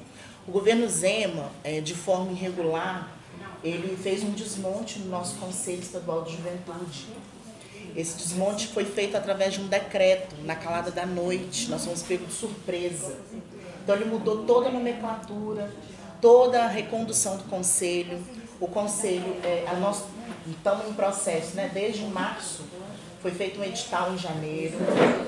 O 0.46 0.50
governo 0.50 0.88
Zema, 0.88 1.50
é, 1.64 1.80
de 1.80 1.94
forma 1.94 2.32
irregular, 2.32 3.08
ele 3.64 3.96
fez 3.96 4.22
um 4.22 4.32
desmonte 4.32 4.98
no 4.98 5.10
nosso 5.10 5.36
Conselho 5.36 5.80
Estadual 5.80 6.24
de 6.24 6.32
Juventude. 6.32 7.06
Esse 7.96 8.16
desmonte 8.16 8.68
foi 8.68 8.84
feito 8.84 9.16
através 9.16 9.54
de 9.54 9.60
um 9.60 9.68
decreto, 9.68 10.36
na 10.44 10.54
calada 10.54 10.90
da 10.90 11.06
noite, 11.06 11.70
nós 11.70 11.84
fomos 11.84 12.02
pegos 12.02 12.28
de 12.28 12.34
surpresa. 12.34 13.16
Então 13.82 13.94
ele 13.94 14.04
mudou 14.04 14.44
toda 14.44 14.68
a 14.68 14.72
nomenclatura, 14.72 15.70
toda 16.20 16.62
a 16.62 16.68
recondução 16.68 17.36
do 17.36 17.44
conselho, 17.44 18.22
o 18.60 18.68
conselho, 18.68 19.36
é, 19.42 19.64
a 19.66 19.74
nós 19.74 20.04
estamos 20.46 20.86
em 20.88 20.92
processo, 20.92 21.56
né? 21.56 21.70
Desde 21.72 22.04
março 22.04 22.62
foi 23.22 23.30
feito 23.30 23.60
um 23.60 23.64
edital 23.64 24.12
em 24.12 24.18
janeiro, 24.18 24.78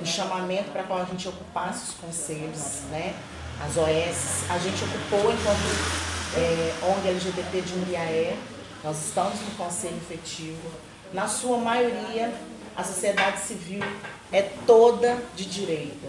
um 0.01 0.05
chamamento 0.05 0.71
para 0.71 0.83
qual 0.83 1.01
a 1.01 1.05
gente 1.05 1.29
ocupasse 1.29 1.91
os 1.91 1.95
conselhos, 1.95 2.83
né? 2.91 3.15
As 3.61 3.77
OS, 3.77 4.51
a 4.51 4.59
gente 4.59 4.83
ocupou 4.85 5.33
enquanto 5.33 6.13
é, 6.37 6.75
ONG 6.83 7.09
LGBT 7.09 7.61
de 7.61 7.75
Uriaé, 7.75 8.37
nós 8.83 9.07
estamos 9.07 9.41
no 9.41 9.51
conselho 9.57 9.97
efetivo. 9.97 10.71
Na 11.13 11.29
sua 11.29 11.59
maioria, 11.59 12.33
a 12.77 12.85
sociedade 12.85 13.41
civil 13.41 13.83
é 14.31 14.43
toda 14.67 15.23
de 15.37 15.45
direita, 15.45 16.09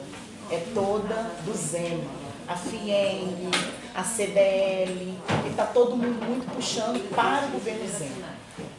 é 0.50 0.64
toda 0.74 1.32
do 1.46 1.54
Zema 1.54 2.24
a 2.48 2.56
FIENG, 2.56 3.50
a 3.96 4.04
CDL, 4.04 5.18
e 5.46 5.50
está 5.50 5.66
todo 5.66 5.96
mundo 5.96 6.24
muito 6.26 6.50
puxando 6.54 7.10
para 7.16 7.48
o 7.48 7.52
governo 7.52 7.88
Zema. 7.88 8.34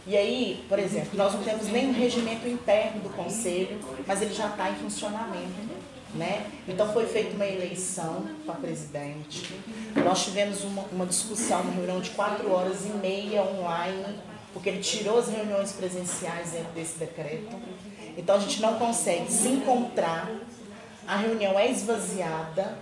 E 0.07 0.17
aí, 0.17 0.65
por 0.69 0.79
exemplo, 0.79 1.11
nós 1.15 1.33
não 1.33 1.43
temos 1.43 1.69
nenhum 1.69 1.93
regimento 1.93 2.47
interno 2.47 3.01
do 3.01 3.09
Conselho, 3.11 3.81
mas 4.07 4.21
ele 4.21 4.35
já 4.35 4.49
está 4.49 4.71
em 4.71 4.75
funcionamento. 4.77 5.85
Né? 6.15 6.47
Então 6.69 6.93
foi 6.93 7.07
feita 7.07 7.35
uma 7.35 7.47
eleição 7.47 8.25
para 8.47 8.55
presidente. 8.55 9.53
Nós 9.97 10.25
tivemos 10.25 10.63
uma, 10.63 10.83
uma 10.93 11.07
discussão, 11.07 11.63
uma 11.63 11.73
reunião 11.73 12.01
de 12.01 12.11
quatro 12.11 12.53
horas 12.53 12.87
e 12.87 12.91
meia 12.91 13.43
online, 13.43 14.21
porque 14.55 14.69
ele 14.69 14.81
tirou 14.81 15.19
as 15.19 15.29
reuniões 15.29 15.73
presenciais 15.73 16.53
dentro 16.53 16.73
desse 16.73 16.97
decreto. 16.97 17.55
Então 18.17 18.37
a 18.37 18.39
gente 18.39 18.63
não 18.63 18.79
consegue 18.79 19.31
se 19.31 19.49
encontrar, 19.49 20.31
a 21.07 21.17
reunião 21.17 21.59
é 21.59 21.71
esvaziada, 21.71 22.79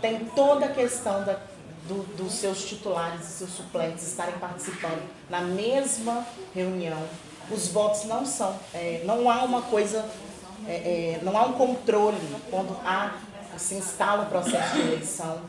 tem 0.00 0.26
toda 0.26 0.66
a 0.66 0.68
questão 0.68 1.24
da, 1.24 1.40
do, 1.88 2.04
dos 2.14 2.34
seus 2.34 2.64
titulares 2.64 3.22
e 3.22 3.32
seus 3.32 3.50
suplentes 3.50 4.06
estarem 4.06 4.38
participando 4.38 5.02
na 5.28 5.40
mesma 5.40 6.24
reunião. 6.54 7.02
Os 7.50 7.68
votos 7.68 8.04
não 8.04 8.26
são, 8.26 8.54
é, 8.74 9.02
não 9.04 9.30
há 9.30 9.42
uma 9.42 9.62
coisa, 9.62 10.04
é, 10.66 10.72
é, 10.72 11.20
não 11.22 11.36
há 11.36 11.46
um 11.46 11.54
controle 11.54 12.20
quando 12.50 12.78
há, 12.84 13.16
se 13.56 13.74
instala 13.74 14.24
o 14.24 14.26
processo 14.26 14.74
de 14.74 14.82
eleição. 14.82 15.40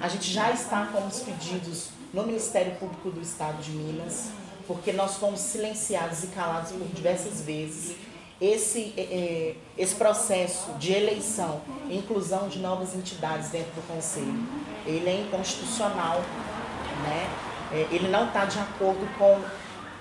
A 0.00 0.08
gente 0.08 0.30
já 0.30 0.50
está 0.50 0.86
com 0.86 1.06
os 1.06 1.20
pedidos 1.20 1.90
no 2.12 2.24
Ministério 2.24 2.74
Público 2.76 3.10
do 3.10 3.20
Estado 3.20 3.62
de 3.62 3.70
Minas, 3.70 4.30
porque 4.66 4.92
nós 4.92 5.16
fomos 5.16 5.40
silenciados 5.40 6.24
e 6.24 6.28
calados 6.28 6.72
por 6.72 6.86
diversas 6.88 7.40
vezes 7.40 7.96
esse, 8.40 8.92
é, 8.96 9.00
é, 9.00 9.54
esse 9.78 9.94
processo 9.94 10.72
de 10.72 10.92
eleição 10.92 11.60
inclusão 11.88 12.48
de 12.48 12.58
novas 12.58 12.94
entidades 12.94 13.48
dentro 13.50 13.72
do 13.72 13.86
Conselho, 13.86 14.34
ele 14.86 15.08
é 15.08 15.20
inconstitucional, 15.20 16.18
né? 17.02 17.30
É, 17.72 17.94
ele 17.94 18.08
não 18.08 18.26
está 18.26 18.44
de 18.44 18.58
acordo 18.58 19.06
com 19.18 19.40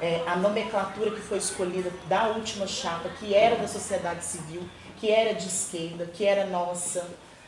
é, 0.01 0.21
a 0.27 0.35
nomenclatura 0.35 1.11
que 1.11 1.21
foi 1.21 1.37
escolhida 1.37 1.91
da 2.07 2.29
última 2.29 2.67
chapa, 2.67 3.09
que 3.19 3.33
era 3.33 3.55
da 3.55 3.67
sociedade 3.67 4.23
civil, 4.23 4.61
que 4.99 5.09
era 5.09 5.33
de 5.33 5.47
esquerda, 5.47 6.05
que 6.05 6.25
era 6.25 6.45
nossa. 6.45 7.07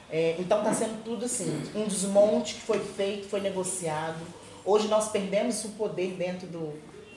É, 0.10 0.36
então 0.40 0.60
está 0.60 0.74
sendo 0.74 1.04
tudo 1.04 1.26
assim, 1.26 1.64
um 1.76 1.86
desmonte 1.86 2.56
que 2.56 2.62
foi 2.62 2.80
feito, 2.80 3.28
foi 3.28 3.42
negociado. 3.42 4.22
Hoje 4.64 4.88
nós 4.88 5.10
perdemos 5.10 5.64
o 5.66 5.70
poder 5.70 6.12
dentro 6.14 6.48
do, 6.48 6.74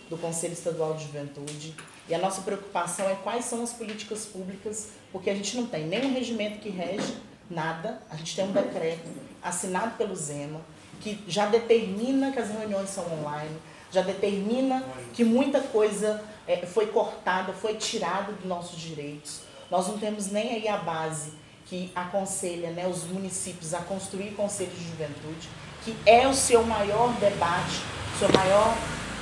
do 0.09 0.17
Conselho 0.17 0.53
Estadual 0.53 0.95
de 0.95 1.05
Juventude. 1.05 1.75
E 2.09 2.15
a 2.15 2.19
nossa 2.19 2.43
preocupação 2.43 3.09
é 3.09 3.15
quais 3.17 3.45
são 3.45 3.63
as 3.63 3.73
políticas 3.73 4.25
públicas, 4.25 4.89
porque 5.13 5.29
a 5.29 5.35
gente 5.35 5.57
não 5.57 5.67
tem 5.67 5.87
nenhum 5.87 6.13
regimento 6.13 6.59
que 6.59 6.71
rege 6.71 7.17
nada, 7.51 8.01
a 8.11 8.17
gente 8.17 8.35
tem 8.35 8.45
um 8.45 8.53
decreto 8.53 9.09
assinado 9.43 9.97
pelo 9.97 10.15
Zema, 10.15 10.61
que 11.01 11.23
já 11.27 11.47
determina 11.47 12.33
que 12.33 12.39
as 12.39 12.51
reuniões 12.51 12.91
são 12.91 13.05
online, 13.13 13.57
já 13.91 14.03
determina 14.03 14.85
que 15.15 15.25
muita 15.25 15.61
coisa 15.61 16.23
é, 16.47 16.67
foi 16.67 16.87
cortada, 16.87 17.53
foi 17.53 17.75
tirada 17.75 18.33
dos 18.33 18.45
nossos 18.45 18.79
direitos. 18.79 19.41
Nós 19.71 19.87
não 19.87 19.99
temos 19.99 20.31
nem 20.31 20.55
aí 20.55 20.69
a 20.69 20.79
base 20.79 21.33
que 21.67 21.93
aconselha 21.95 22.71
né, 22.71 22.89
os 22.89 23.05
municípios 23.05 23.75
a 23.75 23.81
construir 23.81 24.31
conselhos 24.33 24.79
de 24.79 24.85
juventude, 24.85 25.49
que 25.85 25.95
é 26.07 26.27
o 26.27 26.35
seu 26.35 26.63
maior 26.63 27.13
debate, 27.19 27.83
seu 28.19 28.31
maior 28.33 28.75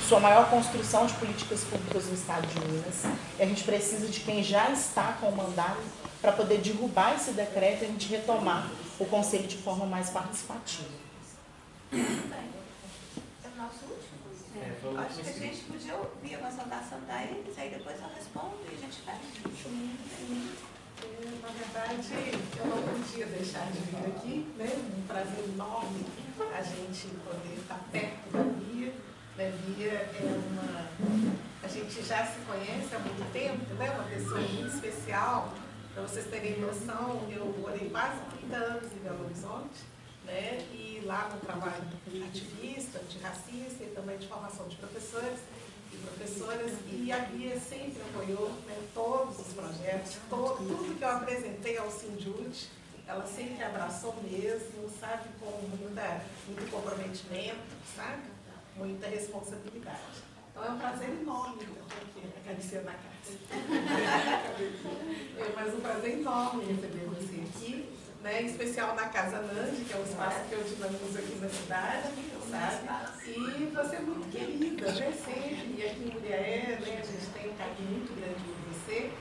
sua 0.07 0.21
maior 0.21 0.49
construção 0.49 1.05
de 1.05 1.13
políticas 1.15 1.65
públicas 1.65 2.05
no 2.05 2.13
estado 2.13 2.47
de 2.47 2.59
Minas. 2.61 3.03
E 3.37 3.43
a 3.43 3.45
gente 3.45 3.65
precisa 3.65 4.07
de 4.07 4.21
quem 4.21 4.41
já 4.41 4.71
está 4.71 5.17
com 5.19 5.27
o 5.27 5.35
mandato 5.35 5.83
para 6.21 6.31
poder 6.31 6.59
derrubar 6.59 7.13
esse 7.15 7.31
decreto 7.31 7.83
e 7.83 7.85
a 7.85 7.89
gente 7.89 8.07
retomar 8.07 8.71
o 8.97 9.05
conselho 9.05 9.45
de 9.47 9.57
forma 9.57 9.85
mais 9.85 10.09
participativa. 10.09 10.87
É 11.91 11.97
o 11.97 13.57
nosso 13.57 13.83
último. 13.83 14.17
É, 14.55 14.71
Acho 15.05 15.19
que 15.21 15.29
a 15.29 15.47
gente 15.47 15.63
podia 15.65 15.95
ouvir 15.95 16.37
uma 16.37 16.51
saudação 16.51 16.99
da 17.05 17.23
eles, 17.23 17.57
aí 17.59 17.69
depois 17.69 17.97
eu 17.99 18.07
respondo 18.15 18.57
e 18.63 18.75
a 18.75 18.79
gente 18.79 19.01
vai. 19.05 19.15
Na 21.41 21.49
verdade, 21.49 22.07
eu 22.57 22.65
não 22.65 22.81
podia 22.81 23.25
deixar 23.25 23.69
de 23.71 23.79
vir 23.79 24.07
aqui, 24.07 24.47
né? 24.57 24.69
Um 24.97 25.05
prazer 25.05 25.43
enorme 25.53 26.05
a 26.57 26.61
gente 26.61 27.07
poder 27.25 27.59
estar 27.59 27.79
perto 27.91 28.31
da 28.31 28.43
Bia. 28.43 29.06
Né? 29.37 29.53
Bia 29.65 29.91
é 29.91 30.41
uma 30.51 30.87
gente 31.77 32.03
já 32.03 32.25
se 32.25 32.39
conhece 32.41 32.95
há 32.95 32.99
muito 32.99 33.31
tempo, 33.31 33.73
né? 33.75 33.91
Uma 33.91 34.03
pessoa 34.05 34.39
muito 34.39 34.75
especial. 34.75 35.53
Para 35.93 36.03
vocês 36.03 36.25
terem 36.27 36.59
noção, 36.59 37.27
eu 37.29 37.45
morei 37.59 37.89
quase 37.89 38.19
30 38.39 38.55
anos 38.55 38.91
em 38.93 38.99
Belo 38.99 39.25
Horizonte, 39.25 39.85
né? 40.25 40.65
E 40.71 41.01
lá 41.05 41.29
no 41.33 41.39
trabalho 41.39 41.83
ativista, 42.27 42.99
antirracista 42.99 43.83
e 43.83 43.91
também 43.95 44.17
de 44.17 44.27
formação 44.27 44.67
de 44.67 44.75
professores 44.75 45.39
e 45.93 45.97
professoras, 45.97 46.71
e 46.91 47.11
a 47.11 47.19
Bia 47.19 47.59
sempre 47.59 48.01
apoiou 48.01 48.49
né, 48.67 48.77
todos 48.93 49.39
os 49.39 49.53
projetos, 49.53 50.17
todo, 50.29 50.57
tudo 50.57 50.97
que 50.97 51.01
eu 51.01 51.09
apresentei 51.09 51.77
ao 51.77 51.89
Sinjude, 51.89 52.67
ela 53.07 53.25
sempre 53.25 53.63
abraçou 53.63 54.13
mesmo, 54.21 54.89
sabe, 54.99 55.29
com 55.39 55.49
muita, 55.77 56.21
muito 56.45 56.69
comprometimento, 56.69 57.57
sabe? 57.95 58.36
Muita 58.77 59.07
responsabilidade. 59.07 59.97
Então 60.51 60.63
é 60.63 60.69
um 60.69 60.77
prazer 60.77 61.09
enorme 61.09 61.63
estar 61.63 61.95
aqui 61.95 62.21
acariciando 62.43 62.85
na 62.85 62.93
casa. 62.93 63.07
é 65.37 65.55
mais 65.55 65.73
um 65.73 65.79
prazer 65.79 66.19
enorme 66.19 66.65
receber 66.65 67.05
você 67.05 67.41
aqui, 67.41 67.89
né? 68.23 68.41
em 68.41 68.45
especial 68.45 68.95
na 68.95 69.09
Casa 69.09 69.41
Nandi, 69.41 69.83
que 69.83 69.93
é 69.93 69.97
um 69.97 70.03
espaço 70.03 70.41
que 70.47 70.53
eu 70.53 70.63
dinamizo 70.63 71.17
aqui 71.17 71.35
na 71.41 71.49
cidade, 71.49 72.09
sabe? 72.49 73.29
E 73.29 73.71
você 73.73 73.95
é 73.95 73.99
muito 73.99 74.31
querida, 74.31 74.91
né? 74.91 75.11
Sempre. 75.11 75.75
E 75.77 75.85
aqui 75.85 76.03
em 76.03 76.13
Muriaé, 76.13 76.79
né? 76.79 77.01
a 77.01 77.05
gente 77.05 77.27
tem 77.33 77.49
um 77.49 77.55
carinho 77.55 77.89
muito 77.89 78.15
grande 78.15 78.43
por 78.43 78.55
você. 78.73 79.11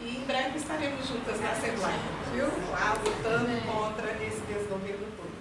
E 0.00 0.16
em 0.16 0.24
breve 0.26 0.58
estaremos 0.58 1.06
juntas 1.06 1.40
na 1.40 1.50
Assembleia, 1.52 1.98
viu? 2.32 2.46
Lá 2.70 2.94
lutando 2.94 3.60
contra 3.72 4.12
esse 4.22 4.40
desgoverno 4.40 5.06
todo. 5.16 5.34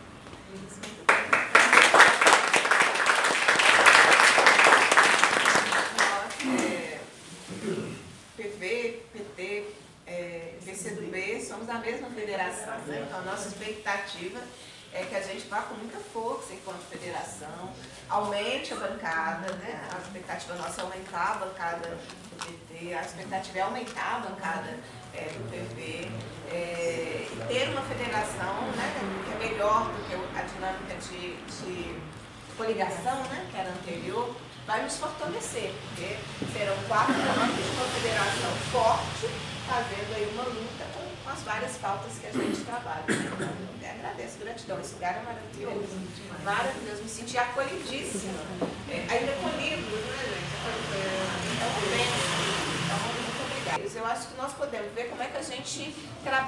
Nós, 5.98 6.34
é, 6.62 7.00
PV, 8.38 9.04
PT, 9.12 9.66
é, 10.08 10.54
PCdoB, 11.74 11.74
somos 11.74 11.76
a 11.76 11.80
mesma 11.80 12.10
federação, 12.10 12.78
né? 12.86 13.06
Então 13.08 13.20
a 13.20 13.24
nossa 13.24 13.48
expectativa 13.48 14.40
é 14.94 15.04
que 15.06 15.16
a 15.16 15.22
gente 15.22 15.48
vá 15.48 15.62
com 15.62 15.74
muita 15.76 15.98
força 15.98 16.54
enquanto 16.54 16.82
federação, 16.88 17.74
aumente 18.10 18.74
a 18.74 18.78
bancada, 18.78 19.52
né? 19.56 19.90
A 19.92 19.98
expectativa 20.00 20.54
nossa 20.56 20.82
é 20.82 20.84
aumentar 20.84 21.32
a 21.32 21.46
bancada 21.46 21.88
do 21.90 22.46
PT, 22.46 22.94
a 22.94 23.02
expectativa 23.02 23.58
é 23.58 23.62
aumentar 23.62 24.18
a 24.18 24.20
bancada 24.20 24.78
é, 25.16 25.26
do 25.26 25.50
PV, 25.50 26.12
é, 26.52 27.28
e 27.32 27.46
ter 27.48 27.70
uma 27.70 27.82
federação 27.82 28.62
né, 28.76 28.94
que 29.26 29.34
é 29.34 29.50
melhor 29.50 29.86
do 29.86 30.08
que 30.08 30.14
a 30.38 30.44
dinâmica 30.44 30.96
de, 30.96 31.36
de 31.36 31.96
coligação, 32.56 33.24
né, 33.24 33.48
que 33.52 33.58
era 33.58 33.70
anterior, 33.70 34.36
vai 34.66 34.84
nos 34.84 34.98
fortalecer, 34.98 35.74
porque 35.90 36.18
serão 36.54 36.76
quatro 36.88 37.14
anos 37.14 37.56
de 37.56 37.72
uma 37.72 37.86
federação 37.86 38.52
forte, 38.72 39.28
fazendo 39.68 40.16
aí 40.16 40.30
uma 40.34 40.44
luta 40.44 40.86
com 40.94 41.03
as 41.34 41.42
várias 41.42 41.76
pautas 41.78 42.14
que 42.20 42.28
a 42.28 42.32
gente 42.32 42.64
trabalha. 42.64 43.04
Então, 43.10 43.50
eu 43.82 43.90
agradeço, 43.90 44.38
gratidão. 44.38 44.80
Esse 44.80 44.94
lugar 44.94 45.18
é 45.18 45.22
maravilhoso. 45.24 45.98
Maravilhoso, 46.44 47.04
me 47.04 47.10
senti 47.10 47.38
acolhidíssima. 47.38 48.40
É, 48.90 49.06
ainda 49.10 49.32
com 49.34 49.50
livros, 49.58 50.06
né, 50.06 50.24
gente? 50.30 50.54
É 50.64 51.66
uma 51.66 51.82
bênção. 51.90 52.54
Então, 52.86 52.98
muito 53.24 53.42
obrigada. 53.42 54.00
Eu 54.00 54.06
acho 54.06 54.28
que 54.28 54.38
nós 54.38 54.54
podemos 54.54 54.94
ver 54.94 55.10
como 55.10 55.24
é 55.24 55.28
que 55.28 55.38
a 55.38 55.42
gente 55.42 55.96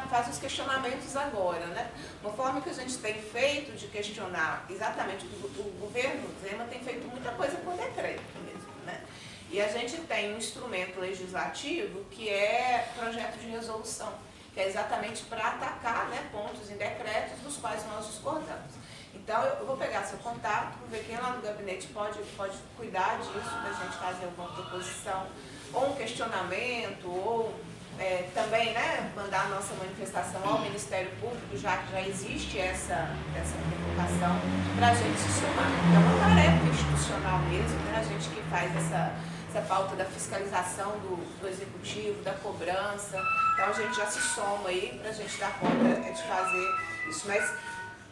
faz 0.09 0.29
os 0.29 0.37
questionamentos 0.37 1.15
agora, 1.15 1.65
né? 1.67 1.89
Uma 2.21 2.33
forma 2.33 2.61
que 2.61 2.69
a 2.69 2.73
gente 2.73 2.97
tem 2.97 3.15
feito 3.15 3.75
de 3.75 3.87
questionar 3.87 4.65
exatamente, 4.69 5.25
o 5.25 5.79
governo 5.79 6.29
Zema 6.43 6.65
tem 6.65 6.79
feito 6.79 7.07
muita 7.07 7.31
coisa 7.31 7.57
por 7.57 7.73
decreto 7.73 8.21
mesmo, 8.43 8.71
né? 8.85 9.01
E 9.49 9.61
a 9.61 9.67
gente 9.67 9.97
tem 10.01 10.33
um 10.33 10.37
instrumento 10.37 10.99
legislativo 10.99 12.03
que 12.11 12.29
é 12.29 12.89
projeto 12.97 13.39
de 13.39 13.47
resolução, 13.47 14.13
que 14.55 14.61
é 14.61 14.67
exatamente 14.69 15.23
para 15.23 15.49
atacar 15.49 16.07
né, 16.07 16.29
pontos 16.31 16.71
em 16.71 16.77
decretos 16.77 17.37
dos 17.43 17.57
quais 17.57 17.85
nós 17.87 18.07
discordamos. 18.07 18.71
Então, 19.13 19.43
eu 19.43 19.65
vou 19.65 19.75
pegar 19.75 20.03
seu 20.03 20.17
contato, 20.19 20.77
vou 20.79 20.87
ver 20.89 21.03
quem 21.03 21.17
lá 21.17 21.31
no 21.31 21.41
gabinete 21.41 21.87
pode, 21.87 22.19
pode 22.37 22.55
cuidar 22.77 23.17
disso, 23.17 23.33
da 23.33 23.73
gente 23.73 23.97
fazer 23.97 24.25
alguma 24.25 24.47
proposição, 24.49 25.27
ou 25.73 25.89
um 25.89 25.95
questionamento, 25.95 27.05
ou 27.07 27.53
é, 27.99 28.29
também 28.33 28.71
né, 28.73 29.11
mandar 29.13 29.45
a 29.45 29.49
nossa 29.49 29.73
manifestação 29.75 30.41
ao 30.47 30.61
Ministério 30.61 31.11
Público, 31.19 31.57
já 31.57 31.75
que 31.77 31.91
já 31.91 32.01
existe 32.01 32.57
essa, 32.57 33.09
essa 33.35 33.55
convocação, 33.57 34.39
para 34.77 34.87
a 34.87 34.95
gente 34.95 35.19
se 35.19 35.41
somar. 35.41 35.67
Então, 35.89 36.01
é 36.01 36.15
uma 36.15 36.35
tarefa 36.35 36.65
institucional 36.65 37.39
mesmo, 37.39 37.79
né, 37.91 37.97
a 37.99 38.03
gente 38.03 38.29
que 38.29 38.41
faz 38.43 38.73
essa, 38.77 39.15
essa 39.55 39.61
pauta 39.61 39.95
da 39.95 40.03
fiscalização 40.03 40.91
do, 40.99 41.15
do 41.39 41.47
Executivo, 41.47 42.21
da 42.23 42.33
cobrança. 42.33 43.23
Então, 43.53 43.69
a 43.69 43.71
gente 43.71 43.95
já 43.95 44.05
se 44.05 44.21
soma 44.21 44.67
aí 44.67 44.99
para 45.01 45.11
a 45.11 45.13
gente 45.13 45.37
dar 45.37 45.57
conta 45.57 46.11
de 46.11 46.23
fazer 46.23 46.75
isso. 47.07 47.25
Mas 47.25 47.53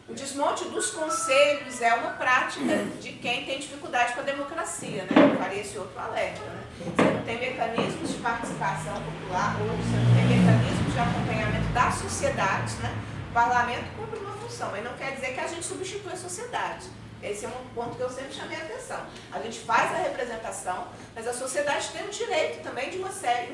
o 0.08 0.14
desmonte 0.14 0.64
dos 0.66 0.90
conselhos 0.90 1.82
é 1.82 1.94
uma 1.94 2.12
prática 2.12 2.84
de 2.98 3.12
quem 3.12 3.44
tem 3.44 3.58
dificuldade 3.58 4.14
com 4.14 4.20
a 4.20 4.24
democracia, 4.24 5.04
né? 5.04 5.32
Eu 5.32 5.38
faria 5.38 5.60
esse 5.60 5.76
outro 5.76 5.98
alerta, 5.98 6.40
né? 6.40 6.64
Você 6.78 7.10
não 7.10 7.22
tem 7.22 7.38
mecanismos 7.38 8.10
de 8.10 8.16
participação 8.16 9.02
popular, 9.02 9.56
ou 9.60 9.66
você 9.66 9.96
não 9.96 10.14
tem 10.14 10.38
mecanismos 10.38 10.92
de 10.94 10.98
acompanhamento 10.98 11.68
da 11.74 11.90
sociedade, 11.90 12.74
né? 12.76 12.94
O 13.28 13.34
parlamento 13.34 13.84
cumpre 13.96 14.18
uma 14.18 14.32
função, 14.32 14.70
mas 14.70 14.82
não 14.82 14.94
quer 14.94 15.14
dizer 15.14 15.34
que 15.34 15.40
a 15.40 15.46
gente 15.46 15.66
substitui 15.66 16.12
a 16.12 16.16
sociedade. 16.16 16.86
Esse 17.24 17.46
é 17.46 17.48
um 17.48 17.74
ponto 17.74 17.96
que 17.96 18.02
eu 18.02 18.10
sempre 18.10 18.32
chamei 18.32 18.56
a 18.56 18.64
atenção. 18.64 19.06
A 19.32 19.40
gente 19.40 19.60
faz 19.60 19.90
a 19.92 19.98
representação, 19.98 20.88
mas 21.14 21.26
a 21.26 21.32
sociedade 21.32 21.88
tem 21.88 22.06
o 22.06 22.10
direito 22.10 22.62
também 22.62 22.90
de 22.90 22.98
uma 22.98 23.10
série, 23.10 23.52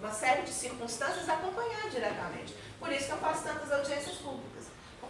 uma 0.00 0.12
série 0.12 0.42
de 0.42 0.50
circunstâncias 0.50 1.28
acompanhar 1.28 1.88
diretamente. 1.88 2.54
Por 2.78 2.90
isso 2.90 3.06
que 3.06 3.12
eu 3.12 3.18
faço 3.18 3.44
tantas 3.44 3.70
audiências 3.70 4.16
públicas 4.16 4.52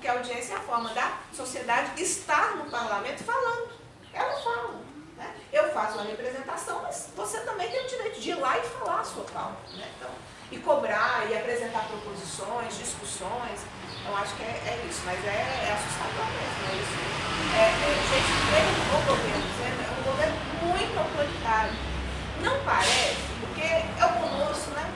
porque 0.03 0.09
a 0.09 0.15
audiência 0.15 0.55
é 0.55 0.57
a 0.57 0.61
forma 0.61 0.93
da 0.93 1.17
sociedade 1.33 2.03
estar 2.03 2.57
no 2.57 2.69
parlamento 2.69 3.23
falando. 3.23 3.71
Ela 4.13 4.33
fala. 4.33 4.81
Né? 5.17 5.33
Eu 5.53 5.73
faço 5.73 5.95
uma 5.95 6.03
representação, 6.03 6.83
mas 6.83 7.09
você 7.15 7.39
também 7.43 7.71
tem 7.71 7.85
o 7.85 7.89
direito 7.89 8.21
de 8.21 8.31
ir 8.31 8.35
lá 8.35 8.59
e 8.59 8.63
falar 8.63 8.99
a 8.99 9.05
sua 9.05 9.23
pauta. 9.23 9.61
Né? 9.77 9.89
Então, 9.97 10.11
e 10.51 10.59
cobrar, 10.59 11.31
e 11.31 11.39
apresentar 11.39 11.87
proposições, 11.87 12.77
discussões. 12.77 13.61
Eu 14.09 14.17
acho 14.17 14.35
que 14.35 14.43
é, 14.43 14.63
é 14.67 14.85
isso, 14.89 15.03
mas 15.05 15.25
é, 15.25 15.69
é 15.69 15.73
assustador 15.73 16.27
mesmo. 16.27 16.63
É 16.69 16.75
isso. 16.75 17.13
É, 17.55 17.69
é, 17.69 17.93
gente, 18.11 18.33
o 18.91 19.07
governo 19.07 19.53
é 19.83 19.91
um 19.91 20.03
governo 20.03 20.37
muito 20.63 20.99
autoritário. 20.99 21.73
Não 22.41 22.59
parece, 22.65 23.17
porque 23.41 23.63
é 23.63 24.07
o 24.07 24.27
moço, 24.27 24.71
né? 24.71 24.91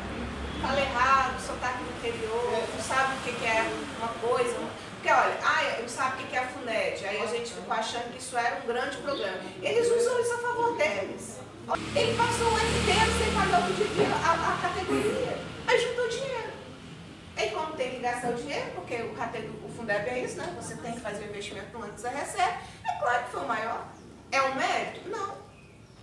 Fala 0.61 0.81
errado, 0.81 1.41
sotaque 1.41 1.85
do 1.85 1.91
interior, 1.99 2.63
não 2.75 2.83
sabe 2.83 3.15
o 3.15 3.21
que 3.23 3.47
é 3.47 3.71
uma 3.99 4.09
coisa. 4.09 4.57
Porque, 4.95 5.11
olha, 5.11 5.39
ah, 5.45 5.81
não 5.81 5.89
sabe 5.89 6.23
o 6.23 6.27
que 6.27 6.35
é 6.35 6.41
a 6.41 6.47
FUNED, 6.49 7.07
aí 7.07 7.23
a 7.23 7.27
gente 7.27 7.53
ficou 7.53 7.73
achando 7.73 8.11
que 8.11 8.19
isso 8.19 8.37
era 8.37 8.61
um 8.65 8.67
grande 8.67 8.97
problema. 8.97 9.39
Eles 9.63 9.87
usam 9.87 10.21
isso 10.21 10.35
a 10.35 10.39
favor 10.39 10.77
deles. 10.77 11.39
Ele 11.95 12.17
passou 12.17 12.47
o 12.47 12.57
ano 12.57 12.79
inteiro 12.79 13.13
sem 13.19 13.33
pagar 13.33 13.61
o 13.61 13.67
que 13.67 13.85
devia 13.85 14.09
a, 14.09 14.33
a 14.33 14.59
categoria. 14.63 15.39
Aí 15.67 15.81
juntou 15.81 16.09
dinheiro. 16.09 16.37
E 17.39 17.49
como 18.07 18.21
tem 18.21 18.21
que 18.21 18.21
gastar 18.21 18.31
o 18.31 18.35
dinheiro, 18.35 18.71
porque 18.75 18.95
o, 18.97 19.67
o 19.67 19.69
Fundeb 19.77 20.09
é 20.09 20.19
isso, 20.23 20.37
né? 20.37 20.55
Você 20.61 20.77
tem 20.77 20.93
que 20.93 21.01
fazer 21.01 21.25
o 21.25 21.29
investimento 21.29 21.77
no 21.77 21.85
ano 21.85 21.93
que 21.93 22.01
você 22.01 22.09
recebe. 22.09 22.59
É 22.85 22.93
claro 23.01 23.25
que 23.25 23.31
foi 23.31 23.41
o 23.43 23.49
maior. 23.49 23.89
É 24.31 24.43
um 24.43 24.55
mérito? 24.55 25.09
Não. 25.09 25.37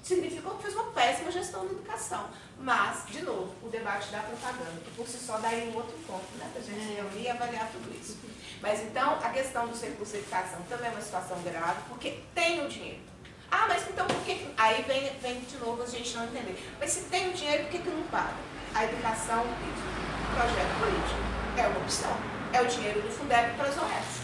Significou 0.01 0.55
que 0.55 0.63
fez 0.63 0.75
uma 0.75 0.91
péssima 0.91 1.31
gestão 1.31 1.65
da 1.65 1.71
educação. 1.71 2.25
Mas, 2.59 3.05
de 3.07 3.21
novo, 3.21 3.53
o 3.63 3.69
debate 3.69 4.09
da 4.09 4.19
propaganda, 4.19 4.81
que 4.83 4.91
por 4.91 5.07
si 5.07 5.17
só 5.17 5.37
daí 5.37 5.69
um 5.69 5.75
outro 5.75 5.97
ponto, 6.05 6.25
né? 6.37 6.49
Para 6.51 6.61
a 6.61 6.65
gente 6.65 6.93
reunir 6.93 7.23
e 7.23 7.29
avaliar 7.29 7.69
tudo 7.71 7.93
isso. 7.97 8.17
Mas 8.61 8.81
então, 8.81 9.13
a 9.21 9.29
questão 9.29 9.67
do 9.67 9.77
recurso 9.77 10.13
de 10.13 10.19
educação 10.19 10.61
também 10.69 10.87
é 10.87 10.91
uma 10.91 11.01
situação 11.01 11.41
grave, 11.41 11.81
porque 11.89 12.19
tem 12.35 12.65
o 12.65 12.69
dinheiro. 12.69 13.01
Ah, 13.49 13.65
mas 13.67 13.87
então 13.87 14.07
por 14.07 14.21
que. 14.23 14.47
Aí 14.57 14.81
vem, 14.83 15.11
vem 15.19 15.39
de 15.41 15.57
novo 15.57 15.83
a 15.83 15.85
gente 15.85 16.15
não 16.15 16.25
entender. 16.25 16.57
Mas 16.79 16.91
se 16.91 17.01
tem 17.01 17.29
o 17.29 17.33
dinheiro, 17.33 17.63
por 17.63 17.71
que, 17.71 17.79
que 17.79 17.89
não 17.89 18.03
paga? 18.03 18.33
A 18.73 18.85
educação, 18.85 19.43
o 19.43 20.35
projeto 20.35 20.79
político, 20.79 21.32
é 21.57 21.67
uma 21.67 21.79
opção. 21.79 22.15
É 22.51 22.61
o 22.61 22.67
dinheiro 22.67 23.01
do 23.01 23.09
Fundeb 23.09 23.55
para 23.55 23.67
as 23.67 23.77
OS. 23.77 24.23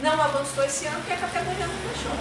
Não 0.00 0.20
avançou 0.20 0.64
esse 0.64 0.86
ano 0.86 0.98
porque 1.00 1.12
a 1.12 1.16
categoria 1.16 1.66
não 1.66 1.74
fechou. 1.90 2.12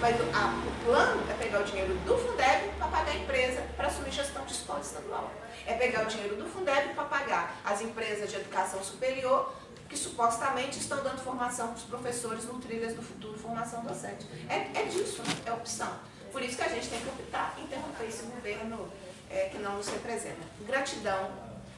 Mas 0.00 0.16
o 0.18 0.84
plano 0.84 1.30
é 1.30 1.34
pegar 1.34 1.60
o 1.60 1.64
dinheiro 1.64 1.94
do 2.06 2.16
Fundeb 2.16 2.70
para 2.78 2.88
pagar 2.88 3.10
a 3.10 3.16
empresa 3.16 3.62
para 3.76 3.88
assumir 3.88 4.10
gestão 4.10 4.44
de 4.44 4.52
escola 4.52 4.80
estadual. 4.80 5.30
É 5.66 5.74
pegar 5.74 6.04
o 6.04 6.06
dinheiro 6.06 6.36
do 6.36 6.46
Fundeb 6.48 6.94
para 6.94 7.04
pagar 7.04 7.60
as 7.64 7.82
empresas 7.82 8.30
de 8.30 8.36
educação 8.36 8.82
superior 8.82 9.52
que 9.88 9.96
supostamente 9.96 10.78
estão 10.78 11.02
dando 11.02 11.18
formação 11.18 11.68
para 11.68 11.76
os 11.76 11.82
professores 11.82 12.44
no 12.44 12.60
Trilhas 12.60 12.94
do 12.94 13.02
Futuro, 13.02 13.36
formação 13.38 13.82
docente. 13.82 14.26
É, 14.48 14.80
é 14.80 14.84
disso, 14.84 15.20
né? 15.22 15.34
é 15.44 15.52
opção. 15.52 15.92
Por 16.32 16.40
isso 16.42 16.56
que 16.56 16.62
a 16.62 16.68
gente 16.68 16.88
tem 16.88 17.00
que 17.00 17.08
optar 17.08 17.56
interromper 17.58 18.04
esse 18.04 18.22
governo 18.22 18.88
é, 19.28 19.48
que 19.50 19.58
não 19.58 19.76
nos 19.76 19.88
representa. 19.88 20.40
Gratidão 20.64 21.28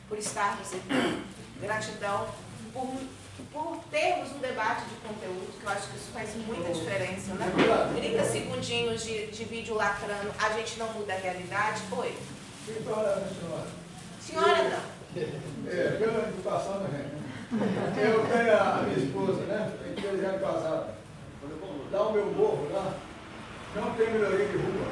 por 0.09 0.19
estarmos 0.19 0.69
aqui, 0.75 1.25
gratidão 1.63 2.27
por, 2.73 3.01
por 3.53 3.79
termos 3.91 4.33
um 4.33 4.39
debate 4.39 4.83
de 4.87 4.97
conteúdo, 4.97 5.59
que 5.59 5.65
eu 5.65 5.71
acho 5.71 5.89
que 5.89 5.97
isso 5.97 6.11
faz 6.13 6.35
muita 6.47 6.73
diferença. 6.73 7.35
Né? 7.35 7.47
30 7.97 8.25
segundinhos 8.25 9.05
de, 9.05 9.27
de 9.29 9.45
vídeo 9.45 9.75
lacrando, 9.75 10.33
a 10.39 10.51
gente 10.51 10.79
não 10.79 10.93
muda 10.93 11.15
a 11.15 11.17
realidade, 11.17 11.81
foi. 11.89 12.17
Senhora, 12.67 13.23
senhora. 13.29 13.67
Senhora 14.21 14.69
não. 14.69 15.03
É, 15.71 15.97
pela 15.99 16.29
educação 16.29 16.87
gente. 16.91 17.23
Eu 17.53 18.27
tenho 18.27 18.57
a 18.57 18.83
minha 18.83 18.99
esposa, 18.99 19.43
né? 19.43 19.73
Tem 19.85 19.95
13 19.95 20.25
anos 20.25 20.41
casada. 20.41 20.95
Lá 21.93 22.09
o 22.09 22.13
meu 22.13 22.27
morro, 22.33 22.69
lá, 22.73 22.95
não 23.77 23.95
tem 23.95 24.11
melhoria 24.11 24.47
de 24.47 24.57
rua. 24.57 24.87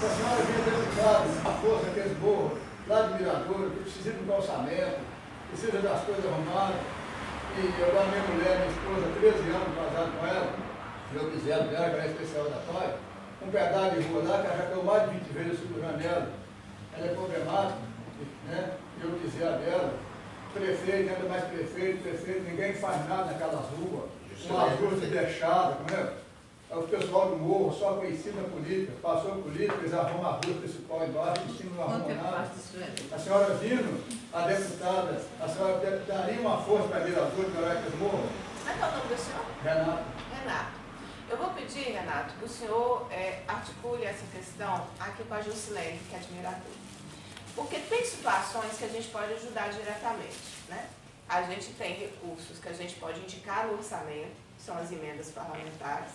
Se 0.00 0.06
a 0.06 0.08
senhora 0.08 0.42
vinha 0.42 0.78
deputada, 0.78 1.48
a 1.48 1.52
força 1.60 1.86
daqueles 1.86 2.18
morros, 2.18 2.58
lá 2.88 3.02
de 3.02 3.14
Mirador, 3.14 3.70
que 3.70 3.82
precisa 3.82 4.12
de 4.12 4.24
um 4.24 4.26
calçamento, 4.26 4.98
precisa 5.56 5.78
das 5.80 6.04
coisas 6.04 6.24
arrumadas. 6.26 6.76
E 7.56 7.80
eu 7.80 7.94
lá 7.94 8.04
minha 8.04 8.22
mulher, 8.28 8.58
minha 8.58 8.68
esposa, 8.68 9.08
13 9.18 9.48
anos 9.48 9.74
casado 9.74 10.12
com 10.20 10.26
ela, 10.26 10.52
eu 11.14 11.30
quiser 11.30 11.58
dela, 11.64 11.88
que 11.88 11.94
ela 11.94 12.04
é 12.04 12.06
especial 12.08 12.44
da 12.44 12.60
pai, 12.70 12.94
um 13.40 13.50
pedaço 13.50 13.96
de 13.96 14.08
rua 14.08 14.22
lá, 14.24 14.42
que 14.42 14.46
ela 14.46 14.56
já 14.58 14.66
caiu 14.66 14.84
mais 14.84 15.02
de 15.04 15.16
20 15.16 15.32
vezes 15.32 15.58
sobre 15.60 15.82
a 15.82 15.88
janela. 15.88 16.28
Ela 16.94 17.06
é 17.06 17.14
problemática, 17.14 17.78
né? 18.48 18.70
Eu 19.02 19.10
quiser 19.12 19.52
dela 19.58 19.94
prefeito, 20.52 21.10
ainda 21.10 21.28
mais 21.28 21.44
prefeito, 21.44 22.02
prefeito, 22.02 22.50
ninguém 22.50 22.74
faz 22.74 23.08
nada 23.08 23.24
naquelas 23.24 23.66
ruas, 23.76 24.10
umas 24.48 24.80
ruas 24.80 25.00
deixadas, 25.00 25.76
não 25.78 25.98
é? 25.98 26.12
O 26.68 26.82
pessoal 26.82 27.30
do 27.30 27.36
morro 27.36 27.72
só 27.72 27.94
conhecido 27.94 28.42
na 28.42 28.48
política, 28.48 28.92
passou 29.00 29.32
a 29.32 29.36
política, 29.36 29.76
eles 29.76 29.94
arrumam 29.94 30.26
a 30.26 30.32
rua 30.32 30.58
principal 30.58 31.06
embaixo, 31.06 31.42
em 31.48 31.56
cima 31.56 31.76
não 31.76 31.84
arrumam 31.84 32.14
nada. 32.16 32.50
A 33.12 33.18
senhora 33.18 33.54
vindo, 33.54 34.04
a 34.32 34.40
deputada, 34.42 35.22
a 35.40 35.48
senhora 35.48 36.04
daria 36.06 36.40
uma 36.40 36.58
força 36.58 36.88
para 36.88 36.98
a 36.98 37.04
vereador 37.04 37.50
de 37.50 37.56
Oracas 37.56 37.94
Morro? 37.94 38.28
Como 38.58 38.70
é 38.70 38.74
que 38.74 38.82
é 38.82 38.86
o 38.86 38.90
nome 38.90 39.14
do 39.14 39.20
senhor? 39.20 39.44
Renato. 39.62 40.04
Renato. 40.34 40.70
Eu 41.30 41.36
vou 41.36 41.50
pedir, 41.50 41.92
Renato, 41.92 42.34
que 42.34 42.44
o 42.44 42.48
senhor 42.48 43.06
é, 43.12 43.42
articule 43.46 44.04
essa 44.04 44.26
questão 44.26 44.86
aqui 44.98 45.22
com 45.22 45.34
a 45.34 45.40
Jusilene, 45.40 46.00
que 46.08 46.14
é 46.14 46.18
admiradora. 46.18 46.62
Porque 47.54 47.78
tem 47.78 48.04
situações 48.04 48.76
que 48.76 48.84
a 48.84 48.88
gente 48.88 49.08
pode 49.08 49.32
ajudar 49.32 49.70
diretamente, 49.70 50.36
né? 50.68 50.88
A 51.28 51.42
gente 51.42 51.72
tem 51.72 51.94
recursos 51.94 52.58
que 52.58 52.68
a 52.68 52.72
gente 52.72 52.94
pode 52.96 53.20
indicar 53.20 53.66
no 53.66 53.74
orçamento, 53.74 54.36
são 54.58 54.76
as 54.78 54.92
emendas 54.92 55.30
parlamentares, 55.30 56.10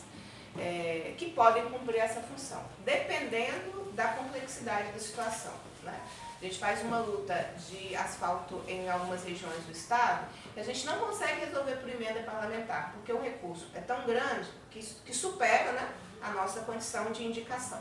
é, 0.57 1.13
que 1.17 1.31
podem 1.31 1.63
cumprir 1.69 1.99
essa 1.99 2.21
função, 2.21 2.63
dependendo 2.85 3.91
da 3.93 4.09
complexidade 4.09 4.91
da 4.91 4.99
situação. 4.99 5.53
Né? 5.83 5.99
A 6.41 6.43
gente 6.43 6.57
faz 6.57 6.81
uma 6.81 6.99
luta 6.99 7.33
de 7.69 7.95
asfalto 7.95 8.63
em 8.67 8.89
algumas 8.89 9.23
regiões 9.23 9.63
do 9.63 9.71
estado 9.71 10.27
e 10.55 10.59
a 10.59 10.63
gente 10.63 10.85
não 10.85 10.97
consegue 10.99 11.45
resolver 11.45 11.75
por 11.75 11.89
emenda 11.89 12.21
parlamentar, 12.21 12.93
porque 12.93 13.13
o 13.13 13.21
recurso 13.21 13.67
é 13.75 13.79
tão 13.79 14.05
grande 14.05 14.49
que, 14.71 14.79
que 15.05 15.15
supera 15.15 15.71
né, 15.73 15.93
a 16.21 16.31
nossa 16.31 16.61
condição 16.61 17.11
de 17.11 17.23
indicação. 17.23 17.79